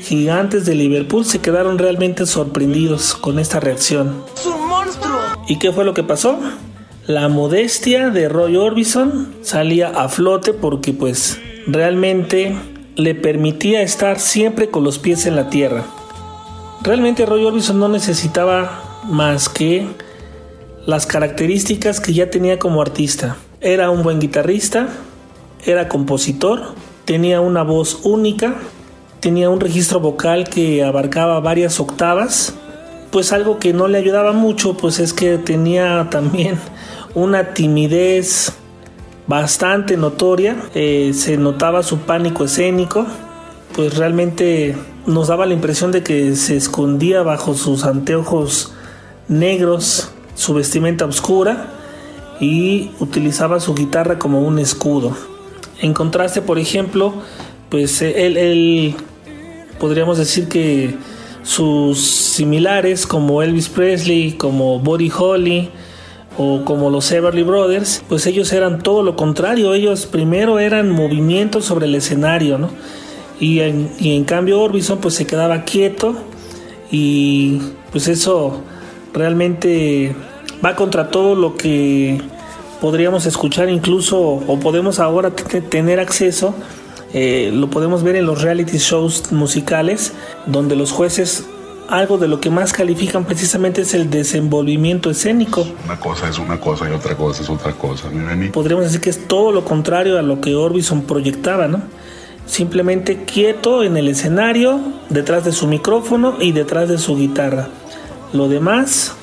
gigantes 0.00 0.66
de 0.66 0.74
Liverpool 0.74 1.24
se 1.24 1.38
quedaron 1.38 1.78
realmente 1.78 2.26
sorprendidos 2.26 3.14
con 3.14 3.38
esta 3.38 3.60
reacción. 3.60 4.24
¡Es 4.36 4.44
un 4.44 4.66
monstruo! 4.66 5.20
¿Y 5.46 5.60
qué 5.60 5.70
fue 5.70 5.84
lo 5.84 5.94
que 5.94 6.02
pasó? 6.02 6.40
La 7.06 7.28
modestia 7.28 8.10
de 8.10 8.28
Roy 8.28 8.56
Orbison 8.56 9.36
salía 9.42 9.90
a 9.90 10.08
flote 10.08 10.52
porque 10.52 10.92
pues 10.92 11.38
realmente 11.68 12.56
le 12.96 13.14
permitía 13.14 13.82
estar 13.82 14.20
siempre 14.20 14.70
con 14.70 14.84
los 14.84 14.98
pies 14.98 15.26
en 15.26 15.36
la 15.36 15.50
tierra. 15.50 15.84
Realmente 16.82 17.26
Roy 17.26 17.44
Orbison 17.44 17.78
no 17.78 17.88
necesitaba 17.88 19.00
más 19.04 19.48
que 19.48 19.86
las 20.86 21.06
características 21.06 22.00
que 22.00 22.12
ya 22.12 22.30
tenía 22.30 22.58
como 22.58 22.82
artista. 22.82 23.36
Era 23.60 23.90
un 23.90 24.02
buen 24.02 24.20
guitarrista, 24.20 24.88
era 25.64 25.88
compositor, 25.88 26.74
tenía 27.04 27.40
una 27.40 27.62
voz 27.62 28.00
única, 28.04 28.56
tenía 29.20 29.48
un 29.48 29.60
registro 29.60 30.00
vocal 30.00 30.48
que 30.48 30.84
abarcaba 30.84 31.40
varias 31.40 31.80
octavas, 31.80 32.54
pues 33.10 33.32
algo 33.32 33.58
que 33.58 33.72
no 33.72 33.88
le 33.88 33.98
ayudaba 33.98 34.32
mucho, 34.32 34.76
pues 34.76 34.98
es 34.98 35.14
que 35.14 35.38
tenía 35.38 36.08
también 36.10 36.58
una 37.14 37.54
timidez 37.54 38.52
bastante 39.26 39.96
notoria, 39.96 40.56
eh, 40.74 41.12
se 41.14 41.36
notaba 41.36 41.82
su 41.82 41.98
pánico 41.98 42.44
escénico, 42.44 43.06
pues 43.74 43.96
realmente 43.96 44.76
nos 45.06 45.28
daba 45.28 45.46
la 45.46 45.54
impresión 45.54 45.92
de 45.92 46.02
que 46.02 46.36
se 46.36 46.56
escondía 46.56 47.22
bajo 47.22 47.54
sus 47.54 47.84
anteojos 47.84 48.72
negros, 49.28 50.10
su 50.34 50.54
vestimenta 50.54 51.04
oscura 51.06 51.70
y 52.40 52.90
utilizaba 53.00 53.60
su 53.60 53.74
guitarra 53.74 54.18
como 54.18 54.40
un 54.40 54.58
escudo. 54.58 55.16
En 55.80 55.94
contraste, 55.94 56.42
por 56.42 56.58
ejemplo, 56.58 57.14
pues 57.68 58.02
él, 58.02 58.36
él 58.36 58.94
podríamos 59.78 60.18
decir 60.18 60.48
que 60.48 60.94
sus 61.42 62.00
similares 62.00 63.06
como 63.06 63.42
Elvis 63.42 63.68
Presley, 63.68 64.32
como 64.32 64.78
Buddy 64.80 65.10
Holly 65.16 65.70
o 66.36 66.64
como 66.64 66.90
los 66.90 67.10
Everly 67.12 67.42
Brothers, 67.42 68.02
pues 68.08 68.26
ellos 68.26 68.52
eran 68.52 68.80
todo 68.80 69.02
lo 69.02 69.16
contrario, 69.16 69.74
ellos 69.74 70.06
primero 70.06 70.58
eran 70.58 70.90
movimientos 70.90 71.64
sobre 71.64 71.86
el 71.86 71.94
escenario, 71.94 72.58
¿no? 72.58 72.70
Y 73.40 73.60
en, 73.60 74.24
cambio 74.24 74.60
Orbison 74.60 74.98
pues 74.98 75.14
se 75.14 75.26
quedaba 75.26 75.64
quieto 75.64 76.14
y 76.90 77.60
pues 77.90 78.08
eso 78.08 78.62
realmente 79.12 80.14
va 80.64 80.76
contra 80.76 81.10
todo 81.10 81.34
lo 81.34 81.56
que 81.56 82.20
podríamos 82.80 83.26
escuchar 83.26 83.68
incluso 83.68 84.20
o 84.20 84.60
podemos 84.60 85.00
ahora 85.00 85.30
tener 85.34 85.98
acceso 85.98 86.54
eh, 87.12 87.50
lo 87.52 87.70
podemos 87.70 88.02
ver 88.02 88.16
en 88.16 88.26
los 88.26 88.42
reality 88.42 88.78
shows 88.78 89.32
musicales 89.32 90.12
donde 90.46 90.76
los 90.76 90.92
jueces 90.92 91.44
algo 91.88 92.18
de 92.18 92.28
lo 92.28 92.40
que 92.40 92.50
más 92.50 92.72
califican 92.72 93.24
precisamente 93.24 93.82
es 93.82 93.94
el 93.94 94.10
desenvolvimiento 94.10 95.10
escénico. 95.10 95.66
Una 95.84 95.98
cosa 95.98 96.28
es 96.28 96.38
una 96.38 96.58
cosa 96.60 96.88
y 96.88 96.92
otra 96.92 97.16
cosa 97.16 97.42
es 97.42 97.50
otra 97.50 97.72
cosa, 97.72 98.08
Podríamos 98.52 98.86
decir 98.86 99.00
que 99.00 99.10
es 99.10 99.26
todo 99.28 99.52
lo 99.52 99.64
contrario 99.64 100.18
a 100.18 100.22
lo 100.22 100.40
que 100.40 100.54
Orbison 100.54 101.02
proyectaba, 101.02 101.68
¿no? 101.68 101.82
Simplemente 102.46 103.24
quieto 103.24 103.82
en 103.84 103.96
el 103.96 104.08
escenario, 104.08 104.80
detrás 105.08 105.44
de 105.44 105.52
su 105.52 105.66
micrófono 105.66 106.36
y 106.40 106.52
detrás 106.52 106.88
de 106.88 106.98
su 106.98 107.16
guitarra. 107.16 107.68
Lo 108.32 108.48
demás 108.48 109.14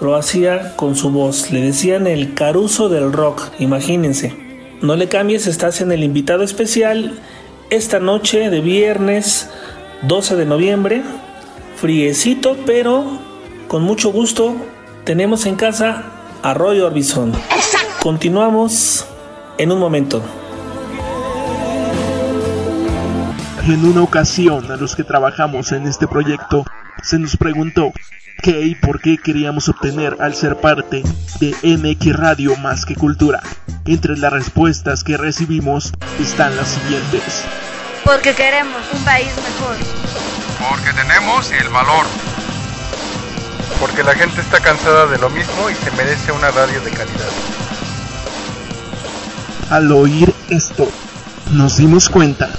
lo 0.00 0.14
hacía 0.14 0.76
con 0.76 0.94
su 0.94 1.10
voz. 1.10 1.50
Le 1.50 1.60
decían 1.60 2.06
el 2.06 2.34
caruso 2.34 2.88
del 2.88 3.12
rock, 3.12 3.42
imagínense. 3.58 4.34
No 4.80 4.94
le 4.94 5.08
cambies, 5.08 5.46
estás 5.46 5.80
en 5.80 5.90
el 5.90 6.04
invitado 6.04 6.44
especial 6.44 7.18
esta 7.70 7.98
noche 7.98 8.48
de 8.48 8.60
viernes 8.60 9.50
12 10.02 10.36
de 10.36 10.46
noviembre. 10.46 11.02
Friecito, 11.80 12.56
pero 12.66 13.06
con 13.68 13.84
mucho 13.84 14.10
gusto 14.10 14.56
tenemos 15.04 15.46
en 15.46 15.54
casa 15.54 16.06
a 16.42 16.52
Roy 16.52 16.80
Orbison. 16.80 17.32
Continuamos 18.02 19.06
en 19.58 19.70
un 19.70 19.78
momento. 19.78 20.20
En 23.64 23.84
una 23.84 24.02
ocasión 24.02 24.72
a 24.72 24.76
los 24.76 24.96
que 24.96 25.04
trabajamos 25.04 25.70
en 25.70 25.86
este 25.86 26.08
proyecto 26.08 26.64
se 27.00 27.20
nos 27.20 27.36
preguntó 27.36 27.92
qué 28.42 28.62
y 28.62 28.74
por 28.74 29.00
qué 29.00 29.16
queríamos 29.16 29.68
obtener 29.68 30.16
al 30.18 30.34
ser 30.34 30.56
parte 30.56 31.04
de 31.38 31.54
MX 31.62 32.16
Radio 32.16 32.56
Más 32.56 32.86
que 32.86 32.96
Cultura. 32.96 33.40
Entre 33.84 34.16
las 34.16 34.32
respuestas 34.32 35.04
que 35.04 35.16
recibimos 35.16 35.92
están 36.18 36.56
las 36.56 36.68
siguientes. 36.70 37.44
Porque 38.04 38.34
queremos 38.34 38.82
un 38.92 39.04
país 39.04 39.30
mejor. 39.36 40.47
Porque 40.58 40.92
tenemos 40.92 41.50
el 41.52 41.68
valor. 41.68 42.06
Porque 43.80 44.02
la 44.02 44.14
gente 44.14 44.40
está 44.40 44.60
cansada 44.60 45.06
de 45.06 45.18
lo 45.18 45.30
mismo 45.30 45.70
y 45.70 45.74
se 45.74 45.90
merece 45.92 46.32
una 46.32 46.50
radio 46.50 46.80
de 46.80 46.90
calidad. 46.90 47.30
Al 49.70 49.92
oír 49.92 50.34
esto, 50.50 50.88
nos 51.52 51.76
dimos 51.76 52.08
cuenta 52.08 52.50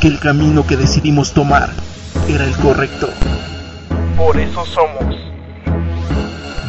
que 0.00 0.08
el 0.08 0.18
camino 0.18 0.66
que 0.66 0.76
decidimos 0.76 1.32
tomar 1.32 1.70
era 2.28 2.44
el 2.44 2.56
correcto. 2.56 3.08
Por 4.16 4.38
eso 4.38 4.64
somos 4.66 5.16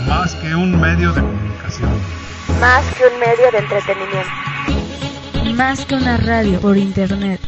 más 0.07 0.33
que 0.35 0.55
un 0.55 0.79
medio 0.79 1.11
de 1.11 1.21
comunicación. 1.21 1.89
Más 2.61 2.83
que 2.95 3.03
un 3.05 3.19
medio 3.19 3.51
de 3.51 3.57
entretenimiento. 3.57 5.55
Más 5.55 5.85
que 5.85 5.95
una 5.95 6.17
radio 6.17 6.59
por 6.61 6.77
internet. 6.77 7.41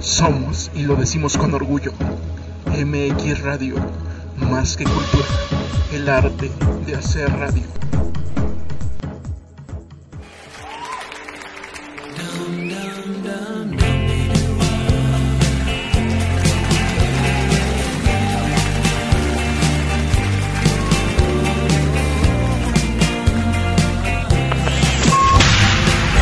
Somos, 0.00 0.70
y 0.74 0.82
lo 0.82 0.96
decimos 0.96 1.36
con 1.36 1.52
orgullo, 1.52 1.92
MX 2.66 3.42
Radio, 3.42 3.74
más 4.36 4.76
que 4.76 4.84
cultura, 4.84 5.26
el 5.92 6.08
arte 6.08 6.50
de 6.86 6.94
hacer 6.94 7.30
radio. 7.30 7.64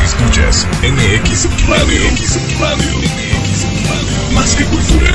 Escuchas 0.03 0.67
MX 0.83 1.67
Radio. 1.69 2.01
Radio. 2.59 3.28
Más 4.39 4.55
que 4.55 4.63
cultura. 4.63 5.11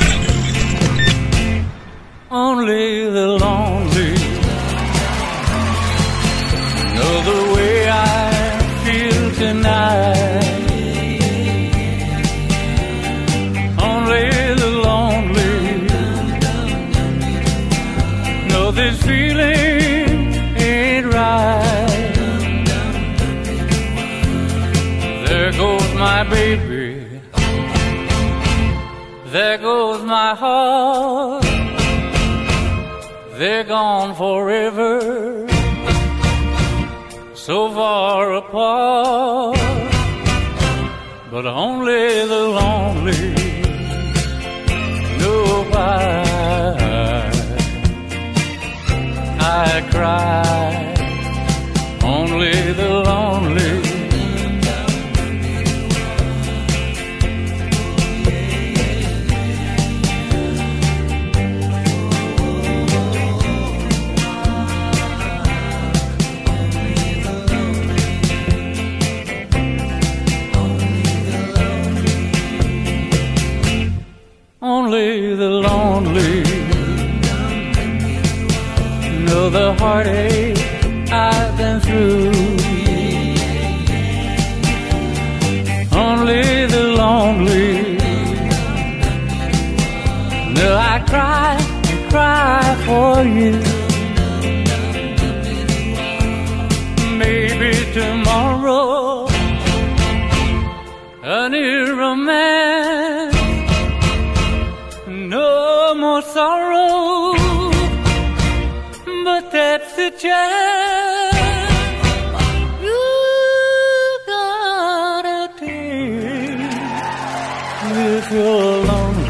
Only 2.29 3.09
the 3.11 3.25
lonely 3.39 3.94
my 30.25 30.33
heart. 30.33 31.43
They're 33.37 33.67
gone 33.75 34.11
forever, 34.23 34.93
so 37.45 37.57
far 37.77 38.21
apart. 38.41 39.57
But 41.31 41.45
only 41.63 42.07
the 42.33 42.43
lonely 42.59 43.27
know 45.19 45.43
why 45.71 46.23
I 49.61 49.69
cry. 49.91 50.74
heartache 79.79 80.57
I've 81.11 81.57
been 81.57 81.79
through. 81.79 82.31
Only 85.97 86.65
the 86.65 86.83
lonely. 86.97 87.97
No, 90.57 90.67
I 90.93 91.03
cry, 91.07 91.57
cry 92.09 92.75
for 92.85 93.23
you. 93.23 93.74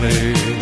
money. 0.06 0.55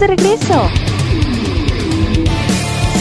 De 0.00 0.06
regreso. 0.06 0.68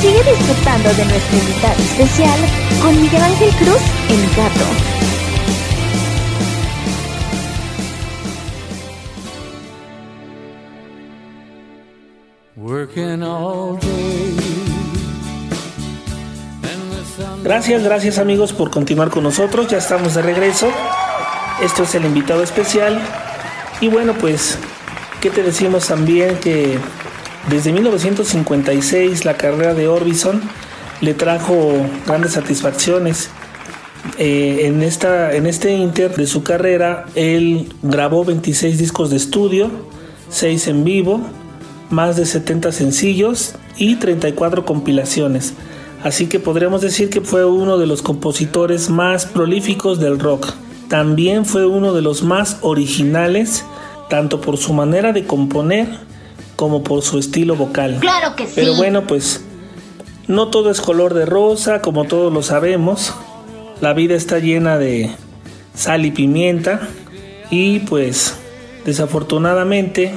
Sigue 0.01 0.21
disfrutando 0.23 0.89
de 0.93 1.05
nuestro 1.05 1.37
invitado 1.37 1.81
especial 1.81 2.39
con 2.81 3.01
Miguel 3.01 3.21
Ángel 3.21 3.49
Cruz, 3.51 3.81
el 4.09 4.35
gato. 4.35 4.65
Gracias, 17.43 17.83
gracias 17.83 18.17
amigos 18.17 18.51
por 18.51 18.69
continuar 18.69 19.09
con 19.09 19.23
nosotros. 19.23 19.67
Ya 19.69 19.77
estamos 19.77 20.15
de 20.15 20.21
regreso. 20.21 20.69
Esto 21.61 21.83
es 21.83 21.95
el 21.95 22.05
invitado 22.05 22.43
especial. 22.43 23.01
Y 23.79 23.87
bueno, 23.87 24.13
pues, 24.13 24.59
¿qué 25.21 25.29
te 25.29 25.43
decimos 25.43 25.87
también? 25.87 26.37
Que 26.37 26.77
desde 27.49 27.71
1956 27.73 29.25
la 29.25 29.35
carrera 29.35 29.73
de 29.73 29.87
Orbison 29.87 30.41
le 31.01 31.13
trajo 31.13 31.85
grandes 32.05 32.33
satisfacciones. 32.33 33.29
Eh, 34.17 34.61
en, 34.63 34.81
esta, 34.81 35.33
en 35.33 35.45
este 35.45 35.73
inter 35.73 36.15
de 36.15 36.25
su 36.25 36.43
carrera, 36.43 37.05
él 37.15 37.69
grabó 37.81 38.23
26 38.23 38.77
discos 38.77 39.09
de 39.09 39.17
estudio, 39.17 39.69
6 40.29 40.67
en 40.67 40.83
vivo, 40.83 41.21
más 41.89 42.15
de 42.15 42.25
70 42.25 42.71
sencillos 42.71 43.55
y 43.77 43.95
34 43.95 44.65
compilaciones. 44.65 45.53
Así 46.03 46.27
que 46.27 46.39
podríamos 46.39 46.81
decir 46.81 47.09
que 47.09 47.21
fue 47.21 47.43
uno 47.43 47.77
de 47.77 47.87
los 47.87 48.01
compositores 48.01 48.89
más 48.89 49.25
prolíficos 49.25 49.99
del 49.99 50.17
rock. 50.17 50.53
También 50.87 51.45
fue 51.45 51.65
uno 51.65 51.93
de 51.93 52.01
los 52.01 52.23
más 52.23 52.57
originales, 52.61 53.65
tanto 54.09 54.41
por 54.41 54.57
su 54.57 54.73
manera 54.73 55.13
de 55.13 55.25
componer 55.25 55.87
como 56.55 56.83
por 56.83 57.01
su 57.01 57.17
estilo 57.17 57.55
vocal. 57.55 57.99
Claro 58.01 58.35
que 58.35 58.45
sí. 58.45 58.53
Pero 58.55 58.75
bueno, 58.75 59.07
pues 59.07 59.41
no 60.27 60.49
todo 60.49 60.71
es 60.71 60.81
color 60.81 61.13
de 61.13 61.25
rosa, 61.25 61.81
como 61.81 62.03
todos 62.03 62.33
lo 62.33 62.43
sabemos. 62.43 63.13
La 63.79 63.93
vida 63.93 64.15
está 64.15 64.39
llena 64.39 64.77
de 64.77 65.09
sal 65.73 66.05
y 66.05 66.11
pimienta 66.11 66.81
y 67.49 67.79
pues 67.79 68.35
desafortunadamente 68.85 70.13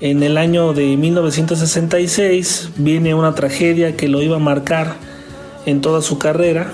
en 0.00 0.22
el 0.22 0.36
año 0.36 0.74
de 0.74 0.96
1966 0.96 2.70
viene 2.76 3.14
una 3.14 3.34
tragedia 3.34 3.96
que 3.96 4.08
lo 4.08 4.20
iba 4.20 4.36
a 4.36 4.40
marcar 4.40 4.96
en 5.64 5.80
toda 5.80 6.02
su 6.02 6.18
carrera. 6.18 6.72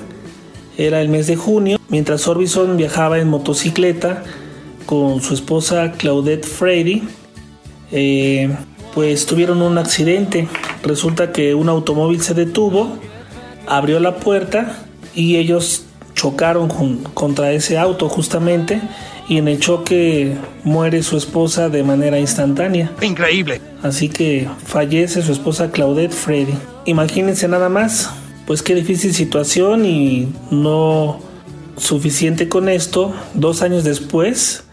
Era 0.77 1.01
el 1.01 1.09
mes 1.09 1.27
de 1.27 1.37
junio, 1.37 1.79
mientras 1.89 2.27
Orbison 2.27 2.77
viajaba 2.77 3.19
en 3.19 3.29
motocicleta 3.29 4.25
con 4.87 5.21
su 5.21 5.35
esposa 5.35 5.93
Claudette 5.93 6.47
Frady, 6.47 7.03
eh, 7.93 8.51
pues 8.95 9.27
tuvieron 9.27 9.63
un 9.63 9.79
accidente. 9.79 10.49
Resulta 10.83 11.33
que 11.33 11.55
un 11.55 11.69
automóvil 11.69 12.21
se 12.23 12.35
detuvo, 12.35 12.99
abrió 13.67 14.01
la 14.01 14.17
puerta 14.17 14.85
y 15.15 15.37
ellos 15.37 15.85
chocaron 16.15 16.69
contra 17.15 17.53
ese 17.53 17.79
auto 17.79 18.09
justamente 18.09 18.81
y 19.29 19.39
en 19.39 19.47
el 19.47 19.61
choque 19.61 20.37
muere 20.65 21.03
su 21.05 21.17
esposa 21.17 21.69
de 21.69 21.85
manera 21.85 22.19
instantánea. 22.19 22.91
Increíble. 23.01 23.61
Así 23.81 24.09
que 24.09 24.49
fallece 24.65 25.23
su 25.23 25.33
esposa 25.33 25.71
Claudette 25.71 26.13
Freddy. 26.13 26.55
Imagínense 26.85 27.47
nada 27.47 27.69
más, 27.69 28.11
pues 28.47 28.63
qué 28.63 28.75
difícil 28.75 29.15
situación 29.15 29.87
y 29.87 30.29
no 30.51 31.21
suficiente 31.77 32.49
con 32.49 32.69
esto. 32.69 33.15
Dos 33.35 33.63
años 33.63 33.85
después, 33.85 34.65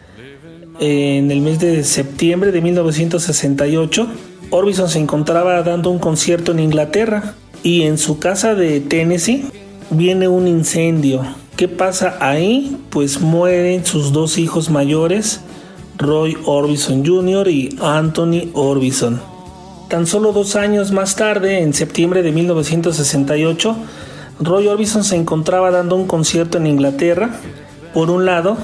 en 0.80 1.32
el 1.32 1.42
mes 1.42 1.60
de 1.60 1.84
septiembre 1.84 2.52
de 2.52 2.62
1968, 2.62 4.08
Orbison 4.50 4.90
se 4.90 5.00
encontraba 5.00 5.62
dando 5.64 5.90
un 5.90 6.00
concierto 6.00 6.52
en 6.52 6.60
Inglaterra 6.60 7.36
y 7.64 7.84
en 7.84 7.98
su 7.98 8.20
casa 8.20 8.56
de 8.56 8.80
Tennessee 8.80 9.46
viene 9.90 10.28
un 10.28 10.48
incendio. 10.48 11.22
¿Qué 11.56 11.68
pasa 11.68 12.18
ahí? 12.20 12.78
Pues 12.90 13.20
mueren 13.20 13.86
sus 13.86 14.14
dos 14.14 14.38
hijos 14.38 14.70
mayores, 14.70 15.42
Roy 15.98 16.38
Orbison 16.46 17.06
Jr. 17.06 17.48
y 17.48 17.76
Anthony 17.82 18.52
Orbison. 18.54 19.20
Tan 19.90 20.06
solo 20.06 20.34
dos 20.34 20.56
años 20.56 20.92
más 20.92 21.16
tarde, 21.16 21.62
en 21.62 21.74
septiembre 21.74 22.22
de 22.22 22.32
1968, 22.32 23.76
Roy 24.40 24.68
Orbison 24.68 25.04
se 25.04 25.16
encontraba 25.16 25.72
dando 25.72 25.96
un 25.96 26.06
concierto 26.06 26.58
en 26.58 26.68
Inglaterra, 26.68 27.40
por 27.94 28.12
un 28.12 28.26
lado, 28.26 28.58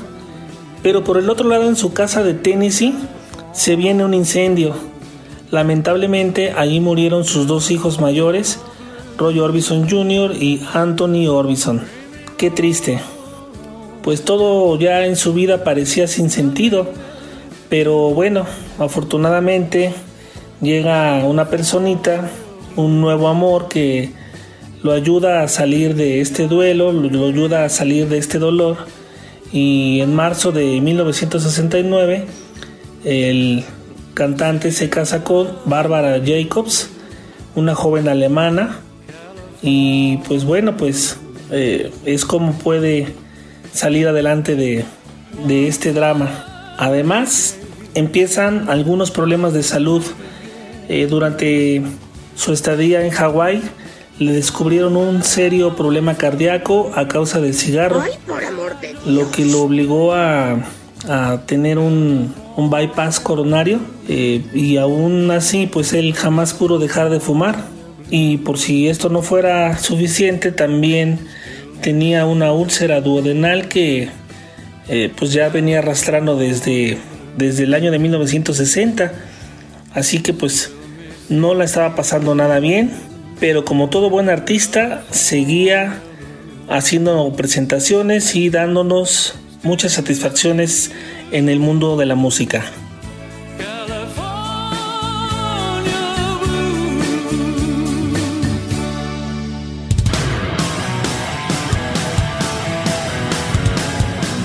pero 0.83 1.03
por 1.03 1.17
el 1.17 1.29
otro 1.29 1.47
lado 1.47 1.63
en 1.63 1.77
su 1.77 1.93
casa 1.93 2.23
de 2.23 2.33
Tennessee 2.33 2.93
se 3.53 3.75
viene 3.75 4.05
un 4.05 4.13
incendio. 4.13 4.75
Lamentablemente 5.49 6.51
allí 6.51 6.79
murieron 6.79 7.23
sus 7.23 7.47
dos 7.47 7.71
hijos 7.71 8.01
mayores, 8.01 8.59
Roy 9.17 9.39
Orbison 9.39 9.89
Jr. 9.89 10.35
y 10.35 10.61
Anthony 10.73 11.27
Orbison. 11.27 11.81
Qué 12.37 12.51
triste. 12.51 12.99
Pues 14.03 14.25
todo 14.25 14.77
ya 14.77 15.05
en 15.05 15.15
su 15.15 15.33
vida 15.33 15.63
parecía 15.63 16.07
sin 16.07 16.29
sentido. 16.29 16.87
Pero 17.69 18.09
bueno, 18.09 18.45
afortunadamente 18.77 19.93
llega 20.61 21.23
una 21.25 21.49
personita, 21.49 22.29
un 22.75 22.99
nuevo 22.99 23.29
amor 23.29 23.69
que 23.69 24.11
lo 24.83 24.91
ayuda 24.91 25.43
a 25.43 25.47
salir 25.47 25.95
de 25.95 26.19
este 26.19 26.47
duelo, 26.47 26.91
lo 26.91 27.27
ayuda 27.27 27.63
a 27.63 27.69
salir 27.69 28.09
de 28.09 28.17
este 28.17 28.39
dolor. 28.39 28.77
Y 29.53 30.01
en 30.01 30.13
marzo 30.13 30.51
de 30.51 30.81
1969 30.81 32.25
el 33.05 33.63
cantante 34.13 34.71
se 34.71 34.89
casa 34.89 35.23
con 35.23 35.47
Barbara 35.65 36.21
Jacobs, 36.25 36.89
una 37.55 37.75
joven 37.75 38.09
alemana. 38.09 38.79
Y 39.61 40.17
pues 40.27 40.43
bueno, 40.43 40.75
pues 40.75 41.17
eh, 41.51 41.91
es 42.03 42.25
como 42.25 42.53
puede 42.53 43.13
salir 43.71 44.07
adelante 44.07 44.55
de, 44.55 44.83
de 45.47 45.67
este 45.67 45.93
drama. 45.93 46.75
Además, 46.77 47.57
empiezan 47.93 48.69
algunos 48.69 49.11
problemas 49.11 49.53
de 49.53 49.63
salud. 49.63 50.03
Eh, 50.89 51.07
durante 51.07 51.81
su 52.35 52.51
estadía 52.51 53.05
en 53.05 53.11
Hawái, 53.11 53.61
le 54.23 54.33
descubrieron 54.33 54.97
un 54.97 55.23
serio 55.23 55.75
problema 55.75 56.15
cardíaco 56.15 56.91
a 56.95 57.07
causa 57.07 57.39
del 57.39 57.53
cigarro, 57.53 58.01
Ay, 58.01 58.11
por 58.27 58.43
amor 58.43 58.79
de 58.79 58.89
Dios. 58.89 59.05
lo 59.05 59.31
que 59.31 59.45
lo 59.45 59.61
obligó 59.63 60.13
a, 60.13 60.57
a 61.07 61.41
tener 61.45 61.77
un, 61.77 62.33
un 62.55 62.69
bypass 62.69 63.19
coronario 63.19 63.79
eh, 64.07 64.41
y 64.53 64.77
aún 64.77 65.31
así 65.31 65.67
pues 65.67 65.93
él 65.93 66.13
jamás 66.13 66.53
pudo 66.53 66.79
dejar 66.79 67.09
de 67.09 67.19
fumar. 67.19 67.65
Y 68.09 68.37
por 68.37 68.59
si 68.59 68.89
esto 68.89 69.09
no 69.09 69.21
fuera 69.21 69.77
suficiente 69.77 70.51
también 70.51 71.19
tenía 71.81 72.25
una 72.25 72.51
úlcera 72.53 73.01
duodenal 73.01 73.67
que 73.67 74.09
eh, 74.87 75.11
pues 75.15 75.33
ya 75.33 75.49
venía 75.49 75.79
arrastrando 75.79 76.35
desde, 76.37 76.97
desde 77.37 77.63
el 77.63 77.73
año 77.73 77.91
de 77.91 77.99
1960 77.99 79.13
así 79.93 80.19
que 80.21 80.33
pues 80.33 80.71
no 81.29 81.53
la 81.53 81.63
estaba 81.63 81.95
pasando 81.95 82.35
nada 82.35 82.59
bien 82.59 82.91
pero 83.43 83.65
como 83.65 83.89
todo 83.89 84.09
buen 84.09 84.29
artista 84.29 85.03
seguía 85.11 85.99
haciendo 86.69 87.35
presentaciones 87.35 88.37
y 88.37 88.49
dándonos 88.49 89.35
muchas 89.63 89.91
satisfacciones 89.91 90.91
en 91.33 91.49
el 91.49 91.59
mundo 91.59 91.97
de 91.97 92.05
la 92.05 92.15
música. 92.15 92.63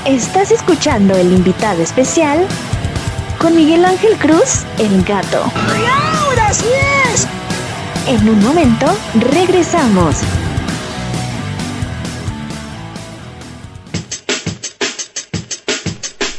Estás 0.06 0.50
escuchando 0.50 1.16
el 1.16 1.32
invitado 1.32 1.84
especial 1.84 2.44
con 3.38 3.54
Miguel 3.54 3.84
Ángel 3.84 4.16
Cruz, 4.16 4.64
el 4.80 5.04
gato. 5.04 5.44
¡Ahora 5.54 6.52
sí! 6.52 6.87
En 8.08 8.26
un 8.26 8.40
momento, 8.40 8.86
regresamos. 9.32 10.16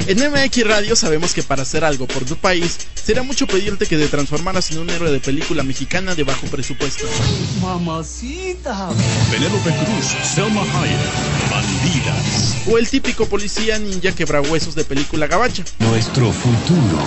En 0.08 0.18
MX 0.18 0.66
Radio 0.66 0.96
sabemos 0.96 1.32
que 1.32 1.44
para 1.44 1.62
hacer 1.62 1.84
algo 1.84 2.08
por 2.08 2.24
tu 2.24 2.34
país, 2.34 2.76
será 3.00 3.22
mucho 3.22 3.46
pedirte 3.46 3.86
que 3.86 3.96
te 3.96 4.08
transformaras 4.08 4.72
en 4.72 4.78
un 4.78 4.90
héroe 4.90 5.12
de 5.12 5.20
película 5.20 5.62
mexicana 5.62 6.16
de 6.16 6.24
bajo 6.24 6.48
presupuesto. 6.48 7.04
Mamacita. 7.62 8.88
Penélope 9.30 9.70
Cruz, 9.70 10.06
Selma 10.34 10.62
Hayek, 10.62 10.98
Bandidas. 11.52 12.56
O 12.68 12.78
el 12.78 12.90
típico 12.90 13.26
policía 13.26 13.78
ninja 13.78 14.10
quebrahuesos 14.10 14.74
de 14.74 14.82
película 14.82 15.28
gabacha. 15.28 15.62
Nuestro 15.78 16.32
futuro 16.32 16.98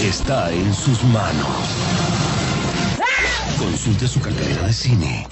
está 0.00 0.52
en 0.52 0.72
sus 0.72 1.02
manos. 1.02 2.11
Consulte 3.62 4.08
su 4.08 4.20
cartelera 4.20 4.66
de 4.66 4.72
cine. 4.72 5.26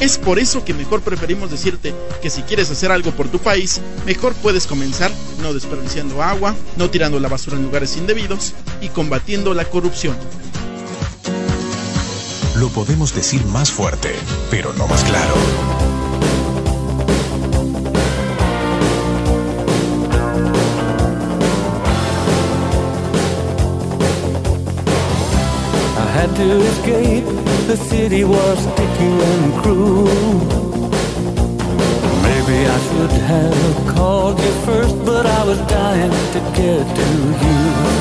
Es 0.00 0.18
por 0.18 0.38
eso 0.38 0.66
que 0.66 0.74
mejor 0.74 1.00
preferimos 1.00 1.50
decirte 1.50 1.94
que 2.20 2.28
si 2.28 2.42
quieres 2.42 2.70
hacer 2.70 2.92
algo 2.92 3.10
por 3.12 3.28
tu 3.28 3.38
país, 3.38 3.80
mejor 4.04 4.34
puedes 4.34 4.66
comenzar 4.66 5.10
no 5.40 5.54
desperdiciando 5.54 6.22
agua, 6.22 6.54
no 6.76 6.90
tirando 6.90 7.18
la 7.20 7.28
basura 7.28 7.56
en 7.56 7.62
lugares 7.62 7.96
indebidos 7.96 8.52
y 8.82 8.90
combatiendo 8.90 9.54
la 9.54 9.64
corrupción. 9.64 10.14
Lo 12.56 12.68
podemos 12.68 13.14
decir 13.14 13.42
más 13.46 13.70
fuerte, 13.70 14.14
pero 14.50 14.74
no 14.74 14.86
más 14.86 15.02
claro. 15.04 15.91
Had 26.26 26.36
to 26.36 26.60
escape, 26.60 27.24
the 27.66 27.76
city 27.76 28.22
was 28.22 28.58
sticky 28.58 29.12
and 29.30 29.52
cruel. 29.60 30.04
Maybe 32.22 32.58
I 32.74 32.78
should 32.86 33.10
have 33.32 33.94
called 33.96 34.38
you 34.38 34.52
first, 34.66 34.96
but 35.04 35.26
I 35.26 35.44
was 35.44 35.58
dying 35.66 36.12
to 36.34 36.40
get 36.54 36.84
to 36.96 37.06
you. 37.44 37.91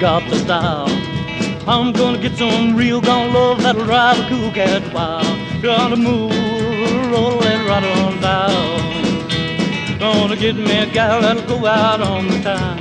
Got 0.00 0.28
the 0.30 0.36
style. 0.36 0.88
I'm 1.66 1.92
gonna 1.92 2.18
get 2.18 2.36
some 2.36 2.76
real 2.76 3.00
gone 3.00 3.32
love 3.32 3.62
that'll 3.62 3.84
drive 3.84 4.18
a 4.18 4.28
cool 4.28 4.50
cat 4.52 4.94
wild. 4.94 5.26
Gonna 5.60 5.96
move, 5.96 6.30
roll 7.10 7.42
and 7.42 7.66
right 7.66 7.84
on 7.98 8.20
down. 8.20 9.98
Gonna 9.98 10.36
get 10.36 10.54
me 10.54 10.78
a 10.78 10.86
gal 10.86 11.20
that'll 11.20 11.44
go 11.46 11.66
out 11.66 12.00
on 12.00 12.28
the 12.28 12.40
town. 12.42 12.78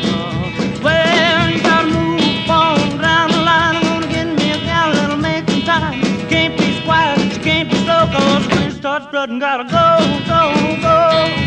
Well, 0.84 1.50
you 1.50 1.62
gotta 1.62 1.88
move 1.88 2.50
on 2.50 3.02
down 3.02 3.32
the 3.32 3.38
line. 3.38 3.78
I'm 3.78 3.84
gonna 3.84 4.08
get 4.08 4.28
me 4.28 4.52
a 4.52 4.58
gal 4.58 4.94
that'll 4.94 5.18
make 5.18 5.50
some 5.50 5.62
time. 5.62 6.02
Can't 6.30 6.56
be 6.56 6.80
quiet, 6.84 7.34
she 7.34 7.40
can't 7.40 7.70
be 7.70 7.78
slow, 7.78 8.06
cause 8.14 8.48
when 8.48 8.64
you 8.64 8.72
start 8.72 9.04
strutting, 9.08 9.40
gotta 9.40 9.64
go, 9.64 9.98
go, 10.28 10.82
go. 10.82 11.47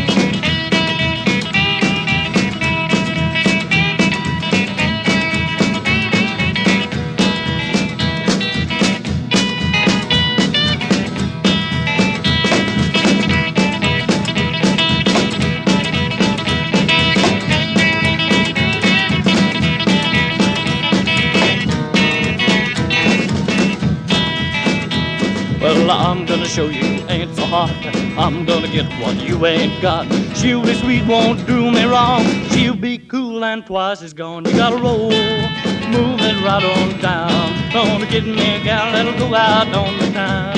I'm 25.91 26.25
gonna 26.25 26.45
show 26.45 26.67
you 26.67 27.03
ain't 27.09 27.35
so 27.35 27.43
hard. 27.43 27.71
I'm 28.17 28.45
gonna 28.45 28.67
get 28.67 28.87
what 29.01 29.15
you 29.17 29.45
ain't 29.45 29.81
got. 29.81 30.07
She'll 30.37 30.61
be 30.61 30.73
sweet, 30.73 31.05
won't 31.05 31.45
do 31.45 31.69
me 31.69 31.83
wrong. 31.83 32.23
She'll 32.51 32.75
be 32.75 32.97
cool 32.97 33.43
and 33.43 33.65
twice 33.65 34.01
as 34.01 34.13
gone. 34.13 34.45
You 34.45 34.53
gotta 34.53 34.77
roll, 34.77 35.09
move 35.09 36.21
it 36.21 36.37
right 36.45 36.63
on 36.63 36.99
down. 37.01 37.73
Gonna 37.73 38.05
get 38.09 38.25
me 38.25 38.55
a 38.55 38.63
gal 38.63 38.91
that'll 38.93 39.17
go 39.19 39.35
out 39.35 39.67
on 39.75 39.97
the 39.99 40.11
town. 40.11 40.55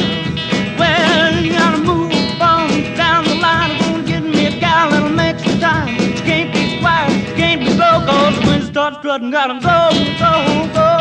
Well, 0.77 1.43
you 1.43 1.53
gotta 1.53 1.79
move 1.79 2.13
on 2.39 2.69
down 2.95 3.25
the 3.25 3.35
line. 3.35 3.79
Gonna 3.79 4.03
get 4.03 4.23
me 4.23 4.45
a 4.45 4.59
gal 4.59 4.91
that'll 4.91 5.09
make 5.09 5.39
some 5.39 5.59
time. 5.59 5.97
She 6.15 6.23
can't 6.23 6.53
be 6.53 6.79
quiet, 6.79 7.27
she 7.27 7.33
can't 7.33 7.59
be 7.59 7.71
slow, 7.71 8.05
cause 8.05 8.37
when 8.45 8.61
she 8.61 8.67
starts 8.67 8.97
strutting, 8.99 9.31
gotta 9.31 9.55
go, 9.59 9.89
go, 10.19 10.73
go. 10.73 10.92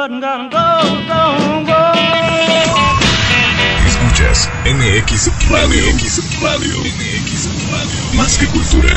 Strutting, 0.00 0.20
gotta 0.20 0.48
go, 0.48 0.66
go, 1.12 1.22
go. 1.66 1.82
Escuchas 3.86 4.48
MX 4.64 5.28
Radio. 5.50 5.84
MX 5.92 6.16
Radio. 6.40 6.76
MX 6.80 7.32
Radio. 7.72 8.16
Más 8.16 8.38
que 8.38 8.46
cultura. 8.46 8.96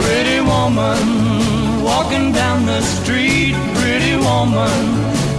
Pretty 0.00 0.40
woman 0.40 1.84
walking 1.84 2.32
down 2.32 2.66
the 2.66 2.80
street. 2.80 3.54
Pretty 3.76 4.16
woman, 4.16 5.05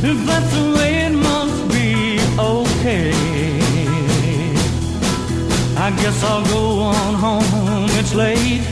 If 0.00 0.26
that's 0.26 0.52
the 0.54 0.74
way 0.76 1.06
it 1.06 1.12
must 1.12 1.68
be, 1.70 2.20
okay. 2.38 3.10
I 5.76 5.90
guess 5.90 6.22
I'll 6.22 6.44
go 6.46 6.80
on 6.80 7.14
home, 7.14 7.90
it's 7.98 8.14
late. 8.14 8.62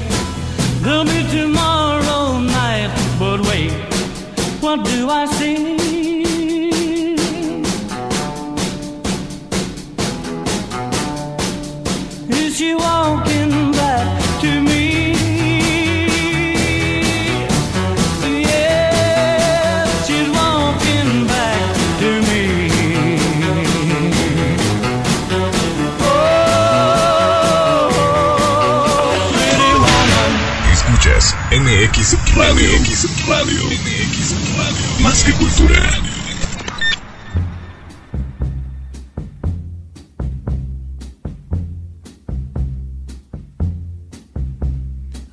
There'll 0.82 1.04
be 1.04 1.26
tomorrow 1.28 2.38
night, 2.38 2.92
but 3.18 3.40
wait, 3.40 3.72
what 4.60 4.84
do 4.84 5.10
I 5.10 5.26
see? 5.26 5.75
Radio. 32.36 32.68
MX 32.80 33.28
Radio. 33.28 33.64
MX 33.64 34.34
Radio. 34.58 35.02
Más 35.02 35.24
que 35.24 35.32
cultura. 35.32 35.80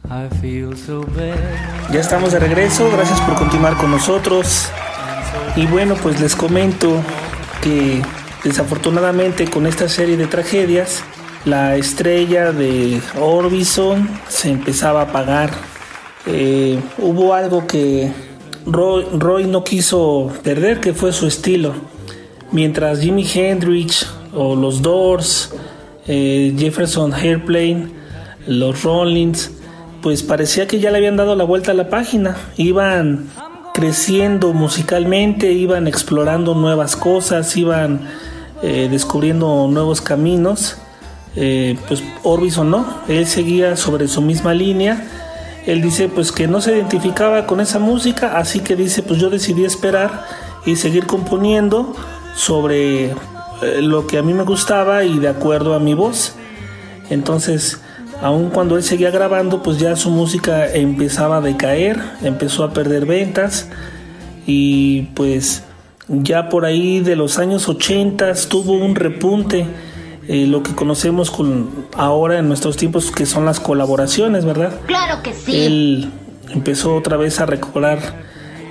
I 0.10 0.30
feel 0.39 0.78
so 0.78 1.01
bad. 1.01 1.91
Ya 1.91 1.99
estamos 1.99 2.32
de 2.32 2.39
regreso, 2.39 2.89
gracias 2.89 3.20
por 3.22 3.36
continuar 3.36 3.76
con 3.76 3.91
nosotros. 3.91 4.70
Y 5.58 5.66
bueno, 5.66 5.95
pues 5.95 6.22
les 6.22 6.38
comento 6.38 7.01
que 7.62 8.01
desafortunadamente 8.45 9.49
con 9.49 9.68
esta 9.68 9.89
serie 9.89 10.16
de 10.16 10.28
tragedias, 10.28 11.04
la 11.43 11.76
estrella 11.76 12.54
de 12.54 13.01
Orbison 13.20 14.10
se 14.30 14.51
empezaba 14.51 15.01
a 15.01 15.04
apagar. 15.04 15.72
Eh, 16.26 16.80
hubo 16.99 17.34
algo 17.34 17.67
que 17.67 18.11
Roy, 18.65 19.45
no 19.45 19.63
quiso 19.63 20.32
perder, 20.43 20.80
que 20.80 20.93
fue 20.93 21.11
su 21.11 21.28
estilo. 21.28 21.74
Mientras 22.51 22.99
Jimi 22.99 23.28
Hendrix 23.34 24.07
o 24.34 24.55
los 24.55 24.82
Doors, 24.82 25.53
eh, 26.07 26.53
Jefferson 26.57 27.13
Airplane, 27.13 27.89
los 28.47 28.84
Rollins, 28.84 29.51
pues 30.01 30.24
parecía 30.24 30.67
que 30.67 30.80
ya 30.80 30.91
le 30.91 30.97
habían 30.97 31.17
dado 31.17 31.36
la 31.36 31.43
vuelta 31.43 31.71
a 31.71 31.76
la 31.76 31.89
página. 31.89 32.38
Iban 32.57 33.30
creciendo 33.74 34.53
musicalmente, 34.53 35.51
iban 35.51 35.88
explorando 35.88 36.53
nuevas 36.55 36.95
cosas, 36.95 37.55
iban 37.57 38.01
eh, 38.61 38.88
descubriendo 38.89 39.67
nuevos 39.69 40.01
caminos. 40.01 40.78
eh, 41.36 41.78
pues 41.88 42.03
Orbison 42.21 42.69
no, 42.69 42.86
él 43.07 43.26
seguía 43.26 43.76
sobre 43.76 44.07
su 44.07 44.21
misma 44.21 44.53
línea. 44.53 45.07
Él 45.66 45.82
dice 45.82 46.09
pues 46.09 46.32
que 46.32 46.47
no 46.47 46.61
se 46.61 46.76
identificaba 46.76 47.45
con 47.45 47.59
esa 47.61 47.80
música, 47.80 48.38
así 48.38 48.59
que 48.59 48.76
dice 48.76 49.01
pues 49.01 49.20
yo 49.20 49.30
decidí 49.30 49.66
esperar 49.66 50.26
y 50.66 50.76
seguir 50.76 51.05
componiendo 51.05 51.95
sobre 52.36 53.05
eh, 53.05 53.16
lo 53.82 54.07
que 54.07 54.18
a 54.18 54.24
mí 54.24 54.34
me 54.34 54.43
gustaba 54.43 55.03
y 55.03 55.20
de 55.20 55.30
acuerdo 55.30 55.74
a 55.74 55.80
mi 55.80 55.93
voz. 55.93 56.36
Entonces, 57.09 57.82
aun 58.22 58.49
cuando 58.49 58.76
él 58.76 58.84
seguía 58.84 59.11
grabando, 59.11 59.64
pues 59.64 59.78
ya 59.80 59.95
su 59.95 60.09
música 60.09 60.72
empezaba 60.72 61.38
a 61.38 61.41
decaer, 61.41 61.99
empezó 62.22 62.64
a 62.64 62.74
perder 62.74 63.05
ventas 63.05 63.70
y 64.45 65.03
pues 65.14 65.64
ya 66.07 66.49
por 66.49 66.66
ahí 66.66 66.99
de 66.99 67.16
los 67.16 67.39
años 67.39 67.70
80 67.70 68.34
tuvo 68.49 68.74
un 68.74 68.95
repunte 68.95 69.66
eh, 70.28 70.47
lo 70.47 70.63
que 70.63 70.74
conocemos 70.74 71.32
con 71.32 71.69
ahora 71.97 72.39
en 72.39 72.47
nuestros 72.47 72.78
tiempos 72.78 73.11
que 73.11 73.26
son 73.26 73.45
las 73.45 73.59
colaboraciones, 73.59 74.45
¿verdad? 74.45 74.80
Claro 74.86 75.21
que 75.21 75.34
sí. 75.34 75.65
Él 75.65 76.11
empezó 76.49 76.95
otra 76.95 77.17
vez 77.17 77.39
a 77.41 77.45
recobrar 77.45 78.24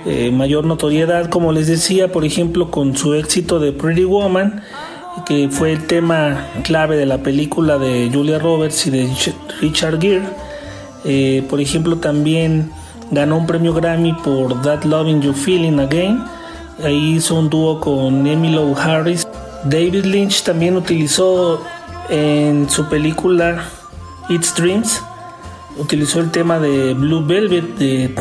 eh, 0.05 0.31
mayor 0.31 0.65
notoriedad, 0.65 1.29
como 1.29 1.51
les 1.51 1.67
decía, 1.67 2.11
por 2.11 2.25
ejemplo, 2.25 2.71
con 2.71 2.97
su 2.97 3.13
éxito 3.13 3.59
de 3.59 3.71
Pretty 3.71 4.03
Woman, 4.03 4.63
que 5.27 5.47
fue 5.49 5.73
el 5.73 5.85
tema 5.85 6.47
clave 6.63 6.97
de 6.97 7.05
la 7.05 7.19
película 7.19 7.77
de 7.77 8.09
Julia 8.11 8.39
Roberts 8.39 8.87
y 8.87 8.89
de 8.89 9.09
Richard 9.61 10.01
Gere. 10.01 10.23
Eh, 11.05 11.45
por 11.49 11.61
ejemplo, 11.61 11.97
también 11.97 12.71
ganó 13.11 13.37
un 13.37 13.45
premio 13.45 13.73
Grammy 13.73 14.13
por 14.13 14.61
That 14.63 14.85
Loving 14.85 15.21
You 15.21 15.33
Feeling 15.33 15.79
Again. 15.79 16.23
Ahí 16.83 17.13
hizo 17.17 17.35
un 17.35 17.49
dúo 17.49 17.79
con 17.79 18.25
Emily 18.25 18.59
Harris 18.75 19.27
David 19.65 20.05
Lynch 20.05 20.43
también 20.43 20.75
utilizó 20.75 21.61
en 22.09 22.69
su 22.69 22.87
película 22.89 23.63
It's 24.29 24.53
Dreams, 24.55 25.01
utilizó 25.77 26.19
el 26.19 26.31
tema 26.31 26.59
de 26.59 26.93
Blue 26.93 27.25
Velvet, 27.25 27.77
de, 27.77 28.13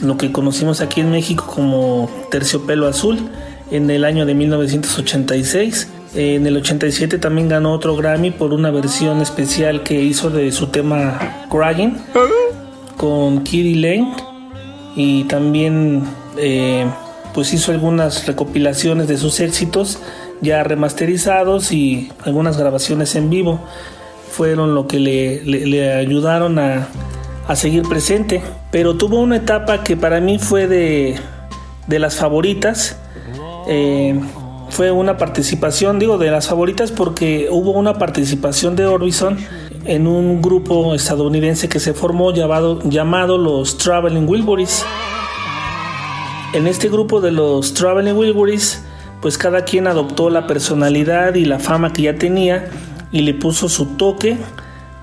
lo 0.00 0.16
que 0.16 0.32
conocimos 0.32 0.80
aquí 0.80 1.00
en 1.00 1.10
México 1.10 1.46
como 1.46 2.10
Terciopelo 2.30 2.86
Azul, 2.86 3.18
en 3.70 3.90
el 3.90 4.04
año 4.04 4.26
de 4.26 4.34
1986. 4.34 5.88
En 6.14 6.46
el 6.46 6.56
87 6.56 7.18
también 7.18 7.48
ganó 7.48 7.72
otro 7.72 7.94
Grammy 7.94 8.30
por 8.30 8.52
una 8.52 8.70
versión 8.70 9.20
especial 9.20 9.82
que 9.82 10.00
hizo 10.00 10.30
de 10.30 10.50
su 10.50 10.68
tema 10.68 11.46
Crying 11.50 11.94
con 12.96 13.44
Kitty 13.44 13.74
Lane 13.74 14.14
y 14.94 15.24
también 15.24 16.04
eh, 16.38 16.86
pues 17.34 17.52
hizo 17.52 17.70
algunas 17.70 18.26
recopilaciones 18.26 19.08
de 19.08 19.18
sus 19.18 19.40
éxitos 19.40 19.98
ya 20.40 20.62
remasterizados 20.62 21.72
y 21.72 22.10
algunas 22.24 22.56
grabaciones 22.56 23.14
en 23.16 23.30
vivo 23.30 23.60
fueron 24.30 24.74
lo 24.74 24.86
que 24.86 24.98
le, 25.00 25.94
ayudaron 25.94 26.58
a, 26.58 26.88
seguir 27.54 27.82
presente. 27.84 28.42
Pero 28.70 28.96
tuvo 28.96 29.20
una 29.20 29.36
etapa 29.36 29.82
que 29.82 29.96
para 29.96 30.20
mí 30.20 30.38
fue 30.38 30.66
de, 30.66 31.18
las 31.88 32.16
favoritas. 32.16 32.98
Eh, 33.68 34.20
fue 34.68 34.90
una 34.90 35.16
participación, 35.16 35.98
digo, 35.98 36.18
de 36.18 36.30
las 36.30 36.48
favoritas 36.48 36.92
porque 36.92 37.48
hubo 37.50 37.70
una 37.70 37.94
participación 37.94 38.76
de 38.76 38.84
Orbison 38.84 39.38
en 39.86 40.06
un 40.06 40.42
grupo 40.42 40.94
estadounidense 40.94 41.68
que 41.68 41.80
se 41.80 41.94
formó 41.94 42.32
llamado, 42.32 42.80
llamado 42.84 43.38
los 43.38 43.78
Traveling 43.78 44.28
Wilburys. 44.28 44.84
En 46.52 46.66
este 46.66 46.88
grupo 46.88 47.20
de 47.20 47.32
los 47.32 47.72
Traveling 47.74 48.16
Wilburys 48.16 48.82
pues 49.20 49.38
cada 49.38 49.64
quien 49.64 49.86
adoptó 49.86 50.30
la 50.30 50.46
personalidad 50.46 51.34
y 51.34 51.44
la 51.44 51.58
fama 51.58 51.92
que 51.92 52.02
ya 52.02 52.16
tenía 52.16 52.70
y 53.12 53.22
le 53.22 53.34
puso 53.34 53.68
su 53.68 53.96
toque 53.96 54.36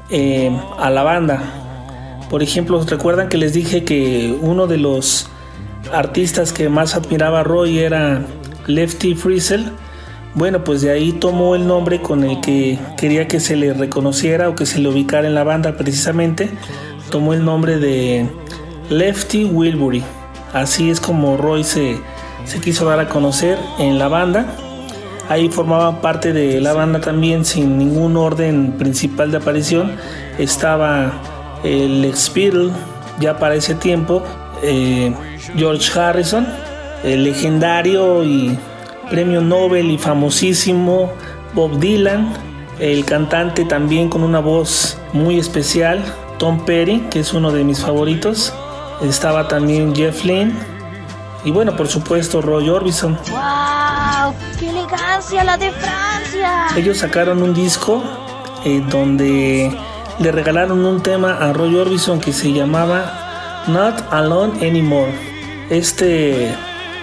eh, 0.10 0.56
a 0.78 0.90
la 0.90 1.04
banda. 1.04 1.42
Por 2.30 2.44
ejemplo, 2.44 2.82
recuerdan 2.84 3.30
que 3.30 3.38
les 3.38 3.54
dije 3.54 3.84
que 3.84 4.38
uno 4.42 4.68
de 4.68 4.78
los 4.78 5.30
artistas 5.92 6.54
que 6.54 6.70
más 6.70 6.96
admiraba 6.96 7.42
a 7.42 7.44
Roy 7.44 7.80
era 7.80 8.22
Lefty 8.68 9.16
Frizzle. 9.16 9.66
Bueno, 10.36 10.64
pues 10.64 10.82
de 10.82 10.92
ahí 10.92 11.12
tomó 11.12 11.56
el 11.56 11.68
nombre 11.68 12.02
con 12.02 12.24
el 12.24 12.42
que 12.42 12.80
quería 12.98 13.28
que 13.28 13.40
se 13.40 13.56
le 13.56 13.74
reconociera 13.74 14.50
o 14.50 14.56
que 14.56 14.66
se 14.66 14.80
le 14.80 14.90
ubicara 14.90 15.28
en 15.28 15.36
la 15.36 15.44
banda 15.44 15.78
precisamente. 15.78 16.50
Tomó 17.12 17.34
el 17.34 17.46
nombre 17.46 17.78
de 17.78 18.28
Lefty 18.90 19.46
Wilbury. 19.46 20.04
Así 20.54 20.90
es 20.90 21.00
como 21.00 21.38
Roy 21.38 21.64
se, 21.64 21.98
se 22.46 22.60
quiso 22.60 22.86
dar 22.86 23.00
a 23.00 23.10
conocer 23.10 23.58
en 23.80 24.00
la 24.00 24.08
banda. 24.08 24.46
Ahí 25.30 25.50
formaba 25.50 26.02
parte 26.02 26.34
de 26.34 26.60
la 26.60 26.74
banda 26.74 27.00
también 27.00 27.46
sin 27.46 27.78
ningún 27.78 28.18
orden 28.18 28.74
principal 28.74 29.32
de 29.32 29.38
aparición. 29.38 29.96
Estaba 30.38 31.14
el 31.64 32.04
ex 32.04 32.32
ya 33.20 33.38
para 33.38 33.56
ese 33.56 33.76
tiempo, 33.76 34.24
eh, 34.62 35.14
George 35.56 35.98
Harrison, 35.98 36.48
el 37.04 37.24
legendario 37.24 38.24
y 38.24 38.58
premio 39.10 39.42
Nobel 39.42 39.92
y 39.92 39.98
famosísimo 39.98 41.12
Bob 41.54 41.80
Dylan, 41.80 42.34
el 42.80 43.06
cantante 43.06 43.66
también 43.66 44.10
con 44.10 44.24
una 44.24 44.40
voz 44.40 44.98
muy 45.14 45.38
especial, 45.38 46.04
Tom 46.40 46.66
Perry, 46.66 47.02
que 47.12 47.20
es 47.20 47.34
uno 47.34 47.52
de 47.52 47.64
mis 47.64 47.80
favoritos. 47.80 48.54
Estaba 49.02 49.48
también 49.48 49.96
Jeff 49.96 50.24
Lynne, 50.24 50.54
y 51.46 51.52
bueno, 51.52 51.76
por 51.76 51.88
supuesto, 51.88 52.42
Roy 52.42 52.70
Orbison. 52.70 53.18
¡Wow! 53.30 54.34
¡Qué 54.60 54.70
elegancia 54.70 55.44
la 55.44 55.58
de 55.58 55.72
Francia! 55.72 56.68
Ellos 56.78 57.00
sacaron 57.00 57.44
un 57.44 57.54
disco 57.54 58.02
eh, 58.64 58.82
donde 58.90 59.76
le 60.20 60.32
regalaron 60.32 60.86
un 60.86 61.02
tema 61.02 61.38
a 61.38 61.52
Roy 61.52 61.76
Orbison 61.76 62.20
que 62.20 62.32
se 62.32 62.54
llamaba 62.54 63.64
Not 63.68 64.06
Alone 64.12 64.66
Anymore. 64.66 65.14
Este, 65.70 66.56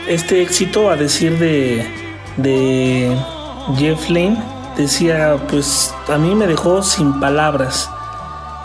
este 0.08 0.42
éxito, 0.42 0.90
a 0.90 0.96
decir 0.96 1.38
de, 1.38 1.86
de 2.36 3.14
Jeff 3.76 4.08
Lynne, 4.08 4.42
decía, 4.76 5.36
pues 5.48 5.94
a 6.08 6.16
mí 6.16 6.34
me 6.34 6.46
dejó 6.46 6.82
sin 6.82 7.20
palabras. 7.20 7.90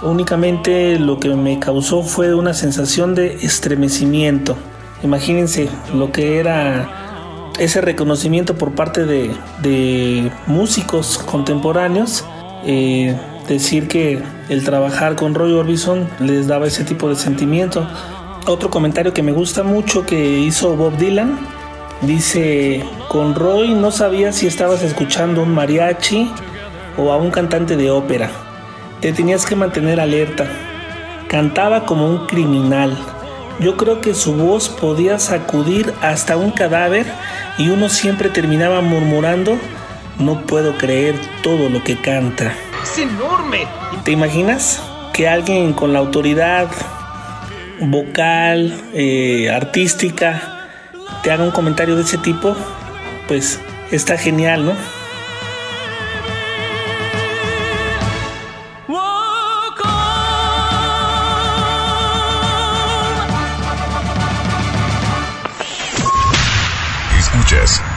Únicamente 0.01 0.99
lo 0.99 1.19
que 1.19 1.29
me 1.29 1.59
causó 1.59 2.03
fue 2.03 2.33
una 2.33 2.53
sensación 2.53 3.15
de 3.15 3.35
estremecimiento. 3.41 4.55
Imagínense 5.03 5.69
lo 5.93 6.11
que 6.11 6.39
era 6.39 7.51
ese 7.59 7.81
reconocimiento 7.81 8.55
por 8.55 8.73
parte 8.73 9.05
de, 9.05 10.31
músicos 10.47 11.17
contemporáneos. 11.17 12.25
Eh, 12.65 13.15
decir 13.47 13.87
que 13.87 14.21
el 14.49 14.63
trabajar 14.63 15.15
con 15.15 15.35
Roy 15.35 15.53
Orbison 15.53 16.09
les 16.19 16.47
daba 16.47 16.67
ese 16.67 16.83
tipo 16.83 17.09
de 17.09 17.15
sentimiento. 17.15 17.87
Otro 18.47 18.69
comentario 18.69 19.13
que 19.13 19.23
me 19.23 19.31
gusta 19.31 19.63
mucho 19.63 20.05
que 20.05 20.39
hizo 20.39 20.75
Bob 20.75 20.97
Dylan 20.97 21.39
dice, 22.01 22.83
con 23.09 23.35
Roy 23.35 23.73
no 23.73 23.91
sabía 23.91 24.31
si 24.31 24.47
estabas 24.47 24.83
escuchando 24.83 25.41
un 25.41 25.53
mariachi 25.53 26.29
o 26.97 27.11
a 27.11 27.17
un 27.17 27.31
cantante 27.31 27.75
de 27.75 27.89
ópera. 27.91 28.29
Te 29.01 29.11
tenías 29.13 29.45
que 29.45 29.55
mantener 29.55 29.99
alerta. 29.99 30.45
Cantaba 31.27 31.85
como 31.85 32.07
un 32.07 32.27
criminal 32.27 32.97
yo 33.59 33.77
creo 33.77 34.01
que 34.01 34.13
su 34.13 34.33
voz 34.33 34.69
podía 34.69 35.19
sacudir 35.19 35.93
hasta 36.01 36.37
un 36.37 36.51
cadáver 36.51 37.05
y 37.57 37.69
uno 37.69 37.89
siempre 37.89 38.29
terminaba 38.29 38.81
murmurando, 38.81 39.57
no 40.19 40.41
puedo 40.41 40.77
creer 40.77 41.15
todo 41.41 41.69
lo 41.69 41.83
que 41.83 41.99
canta. 41.99 42.53
Es 42.83 42.97
enorme. 42.97 43.67
¿Te 44.03 44.11
imaginas 44.11 44.81
que 45.13 45.27
alguien 45.27 45.73
con 45.73 45.93
la 45.93 45.99
autoridad 45.99 46.69
vocal, 47.79 48.73
eh, 48.93 49.49
artística, 49.49 50.67
te 51.23 51.31
haga 51.31 51.43
un 51.43 51.51
comentario 51.51 51.95
de 51.95 52.03
ese 52.03 52.17
tipo? 52.17 52.55
Pues 53.27 53.59
está 53.91 54.17
genial, 54.17 54.65
¿no? 54.65 54.73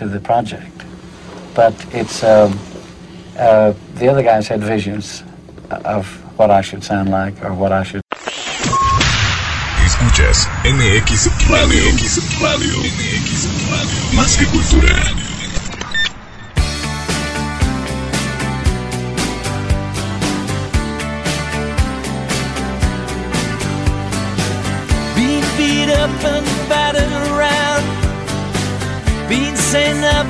into 0.00 0.12
the 0.12 0.20
project. 0.20 0.84
But 1.54 1.74
it's 1.92 2.22
um, 2.22 2.58
uh, 3.38 3.72
the 3.94 4.08
other 4.08 4.22
guys 4.22 4.48
had 4.48 4.60
visions 4.60 5.24
of 5.70 6.06
what 6.38 6.50
I 6.50 6.60
should 6.60 6.84
sound 6.84 7.10
like 7.10 7.42
or 7.44 7.52
what 7.54 7.72
I 7.72 7.82
should. 7.82 8.02
Escuchas 9.86 10.46
MX 10.64 11.28
Radio. 11.50 11.82
MX 11.90 12.42
Radio. 12.42 12.74
MX 12.78 13.46
Radio. 13.72 14.16
Más 14.16 14.36
que 14.36 14.46
cultura. 14.46 15.27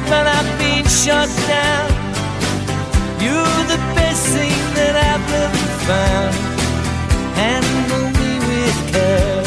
But 0.06 0.26
I've 0.26 0.58
been 0.58 0.86
shut 0.86 1.28
down. 1.46 1.90
You're 3.20 3.62
the 3.74 3.80
best 3.94 4.22
thing 4.34 4.58
that 4.78 4.94
I've 5.10 5.28
ever 5.44 5.66
found. 5.88 6.34
Handle 7.42 8.08
me 8.18 8.32
with 8.48 8.78
care. 8.92 9.44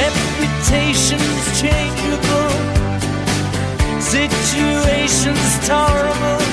Reputations 0.00 1.60
changeable, 1.60 2.50
situations 4.00 5.66
terrible. 5.66 6.43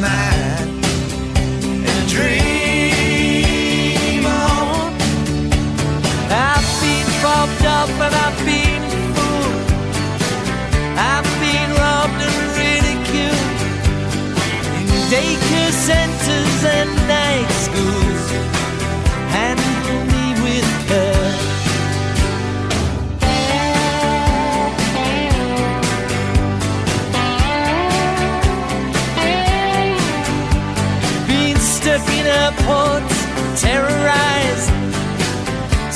night. 0.00 0.37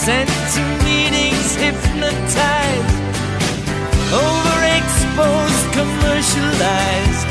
sent 0.05 0.29
to 0.29 0.61
meetings 0.85 1.55
hypnotized, 1.55 2.97
overexposed, 4.11 5.65
commercialized, 5.79 7.29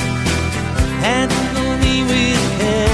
handle 1.04 1.78
me 1.84 2.04
with 2.04 2.60
care. 2.62 2.91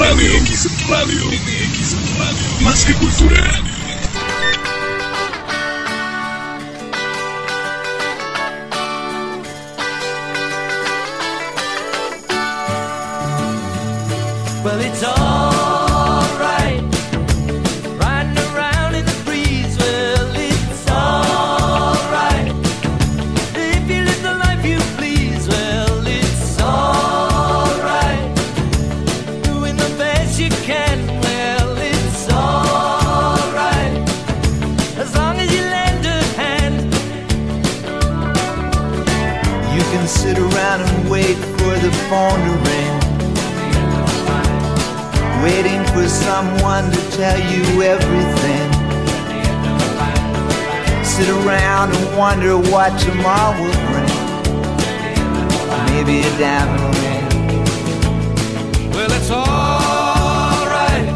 Radio. 0.00 0.32
Radio. 0.88 1.26
Más 2.62 2.86
que 2.86 2.94
cultura. 2.94 3.59
Tell 47.20 47.38
you 47.52 47.82
everything. 47.82 48.68
Sit 51.04 51.28
around 51.28 51.94
and 51.94 52.16
wonder 52.16 52.56
what 52.56 52.98
tomorrow 52.98 53.52
will 53.60 53.80
bring. 53.88 54.14
Maybe 55.90 56.20
a 56.20 56.30
diamond 56.38 56.94
ring. 57.02 57.26
Well, 58.94 59.12
it's 59.18 59.30
alright. 59.30 61.08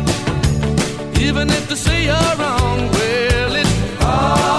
Even 1.18 1.48
if 1.48 1.68
they 1.70 1.74
say 1.86 2.04
you're 2.04 2.34
wrong, 2.38 2.80
well, 2.96 3.54
it's 3.62 4.02
alright. 4.02 4.53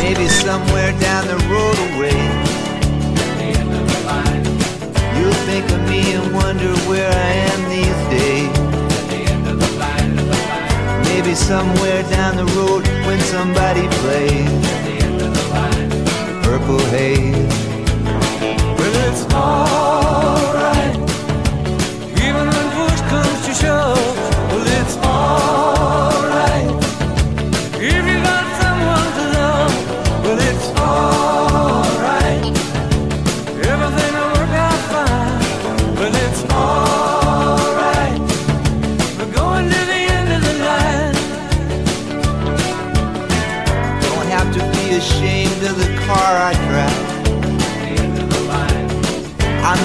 Maybe 0.00 0.28
somewhere 0.28 0.92
down 1.00 1.26
the 1.26 1.36
road 1.50 1.78
away. 1.88 2.18
You'll 5.18 5.40
think 5.46 5.70
of 5.70 5.80
me 5.88 6.12
and 6.12 6.34
wonder 6.34 6.72
where 6.88 7.10
I 7.10 7.32
am 7.52 7.60
these 7.68 8.00
days. 8.14 8.58
Maybe 11.08 11.34
somewhere 11.34 12.02
down 12.04 12.36
the 12.36 12.46
road 12.56 12.86
when 13.06 13.20
somebody 13.20 13.88
plays 14.00 14.68
Purple 16.44 16.78
Haze. 16.90 17.34
Well, 18.78 18.94
it's 19.08 19.24
alright. 19.34 20.97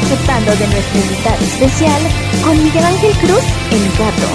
Disfrutando 0.00 0.50
de 0.52 0.66
nuestro 0.68 1.00
invitado 1.00 1.44
especial 1.44 2.02
con 2.44 2.64
Miguel 2.64 2.84
Ángel 2.84 3.12
Cruz, 3.20 3.44
el 3.70 3.82
gato. 3.98 4.28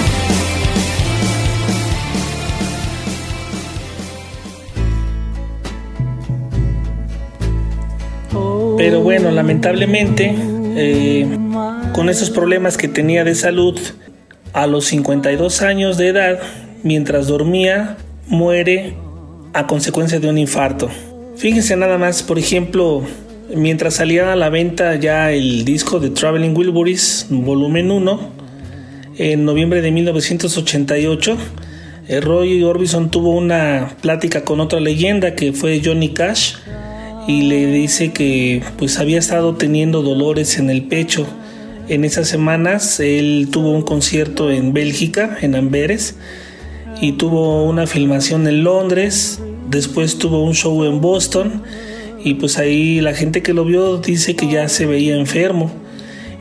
Pero 8.76 9.00
bueno, 9.00 9.30
lamentablemente, 9.32 10.32
eh, 10.76 11.26
con 11.92 12.08
esos 12.08 12.30
problemas 12.30 12.76
que 12.76 12.86
tenía 12.86 13.24
de 13.24 13.34
salud, 13.34 13.78
a 14.52 14.66
los 14.66 14.86
52 14.86 15.62
años 15.62 15.98
de 15.98 16.08
edad, 16.08 16.40
mientras 16.82 17.26
dormía, 17.26 17.96
muere 18.26 18.94
a 19.52 19.66
consecuencia 19.66 20.20
de 20.20 20.28
un 20.28 20.38
infarto. 20.38 20.88
Fíjense 21.36 21.76
nada 21.76 21.98
más, 21.98 22.22
por 22.22 22.38
ejemplo, 22.38 23.02
mientras 23.54 23.94
salía 23.94 24.32
a 24.32 24.36
la 24.36 24.50
venta 24.50 24.96
ya 24.96 25.32
el 25.32 25.64
disco 25.64 26.00
de 26.00 26.10
Traveling 26.10 26.56
Wilburys, 26.56 27.26
volumen 27.30 27.90
1, 27.90 28.30
en 29.16 29.44
noviembre 29.44 29.82
de 29.82 29.90
1988, 29.90 31.36
eh, 32.08 32.20
Roy 32.20 32.62
Orbison 32.62 33.10
tuvo 33.10 33.36
una 33.36 33.96
plática 34.00 34.42
con 34.42 34.60
otra 34.60 34.80
leyenda 34.80 35.34
que 35.34 35.52
fue 35.52 35.80
Johnny 35.84 36.10
Cash 36.10 36.54
y 37.26 37.42
le 37.42 37.66
dice 37.66 38.12
que 38.12 38.62
pues 38.76 38.98
había 38.98 39.18
estado 39.18 39.54
teniendo 39.56 40.02
dolores 40.02 40.58
en 40.58 40.70
el 40.70 40.84
pecho. 40.84 41.26
En 41.88 42.04
esas 42.04 42.28
semanas 42.28 43.00
él 43.00 43.48
tuvo 43.50 43.72
un 43.72 43.82
concierto 43.82 44.50
en 44.50 44.72
Bélgica, 44.72 45.38
en 45.40 45.54
Amberes, 45.54 46.16
y 47.00 47.12
tuvo 47.12 47.64
una 47.64 47.86
filmación 47.86 48.46
en 48.46 48.64
Londres, 48.64 49.40
después 49.68 50.18
tuvo 50.18 50.42
un 50.42 50.54
show 50.54 50.84
en 50.84 51.00
Boston 51.00 51.62
y 52.24 52.34
pues 52.34 52.58
ahí 52.58 53.00
la 53.00 53.14
gente 53.14 53.42
que 53.42 53.54
lo 53.54 53.64
vio 53.64 53.98
dice 53.98 54.34
que 54.34 54.48
ya 54.48 54.68
se 54.68 54.86
veía 54.86 55.16
enfermo. 55.16 55.70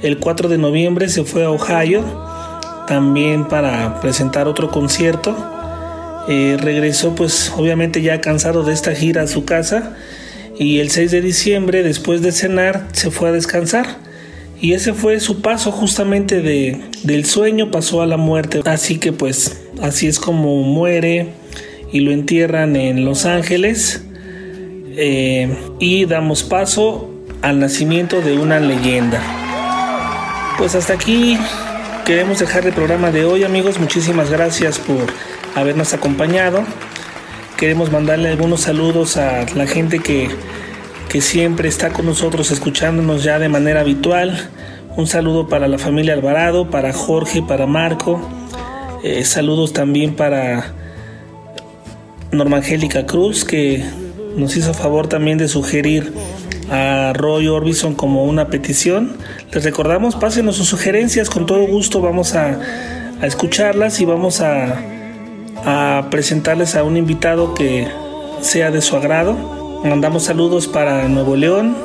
El 0.02 0.18
4 0.18 0.50
de 0.50 0.58
noviembre 0.58 1.10
se 1.10 1.24
fue 1.24 1.44
a 1.44 1.52
Ohio 1.52 2.04
también 2.88 3.48
para 3.48 4.00
presentar 4.02 4.48
otro 4.48 4.70
concierto. 4.70 5.36
Eh, 6.30 6.58
regresó 6.60 7.16
pues 7.16 7.54
obviamente 7.56 8.02
ya 8.02 8.20
cansado 8.20 8.64
de 8.64 8.74
esta 8.74 8.94
gira 8.94 9.22
a 9.22 9.28
su 9.28 9.46
casa 9.46 9.96
y 10.60 10.80
el 10.80 10.90
6 10.90 11.12
de 11.12 11.22
diciembre 11.22 11.84
después 11.84 12.22
de 12.22 12.32
cenar 12.32 12.88
se 12.94 13.12
fue 13.12 13.30
a 13.30 13.32
descansar. 13.32 14.08
Y 14.60 14.74
ese 14.74 14.94
fue 14.94 15.20
su 15.20 15.42
paso 15.42 15.72
justamente 15.72 16.42
de, 16.42 16.82
del 17.04 17.26
sueño 17.26 17.70
pasó 17.70 18.02
a 18.02 18.08
la 18.08 18.18
muerte. 18.18 18.62
Así 18.66 18.98
que 18.98 19.14
pues 19.14 19.62
así 19.82 20.08
es 20.08 20.20
como 20.20 20.64
muere 20.64 21.28
y 21.92 22.00
lo 22.00 22.12
entierran 22.12 22.76
en 22.76 23.06
Los 23.06 23.26
Ángeles. 23.26 24.07
Eh, 25.00 25.56
y 25.78 26.06
damos 26.06 26.42
paso 26.42 27.08
al 27.44 27.60
nacimiento 27.60 28.20
de 28.22 28.40
una 28.40 28.60
leyenda. 28.60 29.22
Pues 30.58 30.74
hasta 30.74 30.94
aquí 30.94 31.38
queremos 32.04 32.40
dejar 32.40 32.66
el 32.66 32.74
programa 32.74 33.12
de 33.12 33.24
hoy 33.24 33.44
amigos. 33.44 33.80
Muchísimas 33.80 34.32
gracias 34.32 34.80
por 34.80 35.06
habernos 35.54 35.94
acompañado. 35.94 36.64
Queremos 37.58 37.92
mandarle 37.92 38.30
algunos 38.30 38.62
saludos 38.62 39.18
a 39.18 39.46
la 39.54 39.68
gente 39.68 40.00
que, 40.00 40.30
que 41.10 41.22
siempre 41.22 41.70
está 41.70 41.92
con 41.92 42.08
nosotros 42.08 42.50
escuchándonos 42.50 43.24
ya 43.24 43.38
de 43.38 43.50
manera 43.50 43.82
habitual. 43.82 44.50
Un 44.96 45.06
saludo 45.06 45.48
para 45.48 45.68
la 45.68 45.78
familia 45.78 46.14
Alvarado, 46.14 46.72
para 46.72 46.92
Jorge, 46.92 47.44
para 47.44 47.68
Marco. 47.68 48.20
Eh, 49.04 49.24
saludos 49.26 49.74
también 49.74 50.16
para 50.16 50.74
Norma 52.32 52.58
Angélica 52.58 53.06
Cruz, 53.06 53.46
que 53.46 53.86
nos 54.38 54.56
hizo 54.56 54.74
favor 54.74 55.08
también 55.08 55.38
de 55.38 55.48
sugerir 55.48 56.14
a 56.70 57.14
Roy 57.14 57.48
Orbison 57.48 57.96
como 57.96 58.26
una 58.26 58.48
petición. 58.48 59.18
Les 59.52 59.64
recordamos, 59.64 60.16
pásenos 60.16 60.56
sus 60.56 60.68
sugerencias, 60.68 61.30
con 61.30 61.46
todo 61.46 61.66
gusto 61.66 62.02
vamos 62.02 62.36
a, 62.36 62.60
a 63.22 63.26
escucharlas 63.26 64.00
y 64.00 64.06
vamos 64.06 64.42
a, 64.42 64.80
a 65.66 66.10
presentarles 66.10 66.76
a 66.76 66.84
un 66.84 66.98
invitado 66.98 67.54
que 67.54 67.88
sea 68.42 68.72
de 68.72 68.82
su 68.82 68.96
agrado. 68.96 69.36
Mandamos 69.84 70.24
saludos 70.24 70.68
para 70.68 71.08
Nuevo 71.08 71.36
León, 71.36 71.76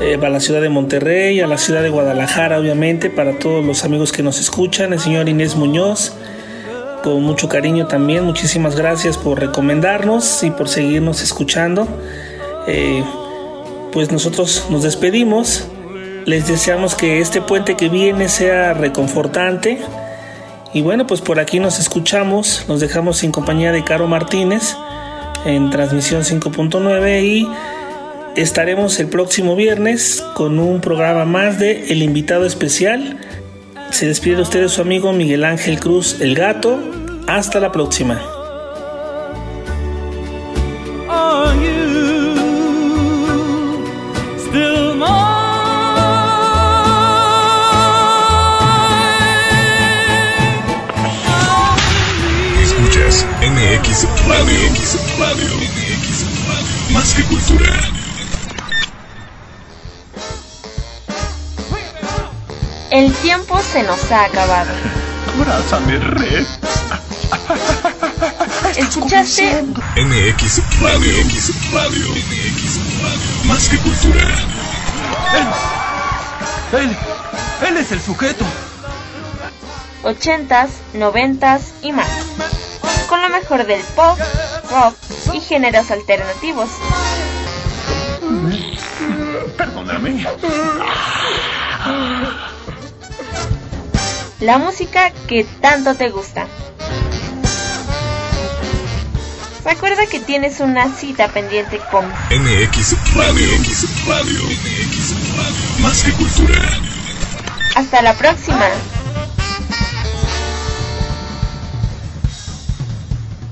eh, 0.00 0.16
para 0.18 0.30
la 0.30 0.40
ciudad 0.40 0.60
de 0.60 0.68
Monterrey, 0.68 1.40
a 1.40 1.46
la 1.46 1.58
ciudad 1.58 1.82
de 1.82 1.90
Guadalajara, 1.90 2.58
obviamente, 2.58 3.10
para 3.10 3.38
todos 3.38 3.64
los 3.64 3.84
amigos 3.84 4.12
que 4.12 4.22
nos 4.22 4.40
escuchan, 4.40 4.92
el 4.92 5.00
señor 5.00 5.28
Inés 5.28 5.56
Muñoz, 5.56 6.14
con 7.02 7.22
mucho 7.22 7.48
cariño 7.48 7.86
también. 7.86 8.24
Muchísimas 8.24 8.76
gracias 8.76 9.16
por 9.18 9.40
recomendarnos 9.40 10.42
y 10.42 10.50
por 10.50 10.68
seguirnos 10.68 11.22
escuchando. 11.22 11.86
Eh, 12.66 13.02
pues 13.92 14.12
nosotros 14.12 14.66
nos 14.70 14.82
despedimos. 14.82 15.68
Les 16.26 16.46
deseamos 16.46 16.94
que 16.94 17.20
este 17.20 17.40
puente 17.40 17.76
que 17.76 17.88
viene 17.88 18.28
sea 18.28 18.74
reconfortante. 18.74 19.78
Y 20.72 20.82
bueno, 20.82 21.06
pues 21.06 21.20
por 21.20 21.40
aquí 21.40 21.58
nos 21.58 21.78
escuchamos. 21.78 22.64
Nos 22.68 22.80
dejamos 22.80 23.18
sin 23.18 23.32
compañía 23.32 23.72
de 23.72 23.82
Caro 23.82 24.06
Martínez 24.06 24.76
en 25.44 25.70
transmisión 25.70 26.22
5.9 26.22 27.22
y 27.22 27.48
estaremos 28.36 29.00
el 29.00 29.08
próximo 29.08 29.56
viernes 29.56 30.22
con 30.34 30.58
un 30.58 30.80
programa 30.80 31.24
más 31.24 31.58
de 31.58 31.92
El 31.92 32.02
invitado 32.02 32.44
especial 32.44 33.18
se 33.90 34.06
despide 34.06 34.36
de 34.36 34.42
ustedes 34.42 34.72
su 34.72 34.80
amigo 34.80 35.12
Miguel 35.12 35.44
Ángel 35.44 35.78
Cruz, 35.80 36.20
el 36.20 36.34
gato. 36.34 36.78
Hasta 37.26 37.60
la 37.60 37.70
próxima. 37.70 38.20
Escuchas 52.62 53.26
MX 53.42 54.04
Radio. 54.26 54.70
MX 54.70 55.18
Radio. 55.18 55.46
MX 55.56 56.24
Radio. 56.48 56.92
Más 56.92 57.14
que 57.14 57.22
cultura. 57.24 57.99
Tiempo 63.22 63.58
se 63.60 63.82
nos 63.82 64.10
ha 64.10 64.24
acabado. 64.24 64.70
Abrázame, 65.36 65.98
red. 65.98 66.46
¿Escuchaste? 68.76 69.62
MX 69.96 70.62
Radio. 70.80 71.24
MX 71.24 71.72
Radio. 71.72 72.08
MX 72.10 72.78
Radio. 73.02 73.44
Más 73.46 73.68
que 73.68 73.76
cultura. 73.78 74.20
Él, 76.72 76.96
él 77.68 77.76
es 77.76 77.92
el 77.92 78.00
sujeto. 78.00 78.44
Ochentas, 80.02 80.70
noventas 80.94 81.72
y 81.82 81.92
más. 81.92 82.08
Con 83.08 83.20
lo 83.22 83.28
mejor 83.28 83.66
del 83.66 83.82
pop, 83.96 84.18
rock 84.70 84.94
y 85.34 85.40
géneros 85.40 85.90
alternativos. 85.90 86.70
Perdóname. 89.56 90.24
La 94.40 94.56
música 94.56 95.12
que 95.28 95.44
tanto 95.60 95.94
te 95.94 96.08
gusta. 96.08 96.46
Recuerda 99.64 100.06
que 100.06 100.18
tienes 100.18 100.60
una 100.60 100.90
cita 100.94 101.28
pendiente 101.28 101.78
con 101.90 102.06
MX 102.08 103.14
Radio. 103.14 103.46
MX 103.58 104.06
Radio. 104.06 104.42
MX 104.42 105.36
Radio. 105.36 105.82
Más 105.82 106.02
que 106.02 106.12
cultura. 106.12 106.58
Hasta 107.74 108.00
la 108.00 108.14
próxima. 108.14 108.66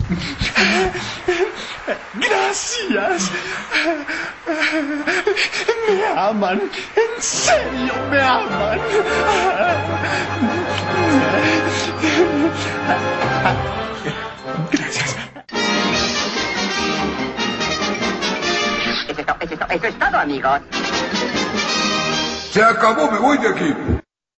Gracias. 2.15 3.31
Me 5.89 6.05
aman. 6.17 6.61
En 6.97 7.23
serio, 7.23 7.93
me 8.11 8.21
aman. 8.21 8.81
Gracias. 14.71 15.17
Eso 19.09 19.21
es, 19.21 19.27
to- 19.27 19.37
eso 19.41 19.55
es 19.55 19.59
to- 19.59 19.67
eso 19.71 19.87
es 19.87 19.99
todo, 19.99 20.19
amigos. 20.19 20.61
Se 22.53 22.63
acabó, 22.63 23.11
me 23.11 23.19
voy 23.19 23.39
de 23.39 23.49
aquí. 23.49 23.75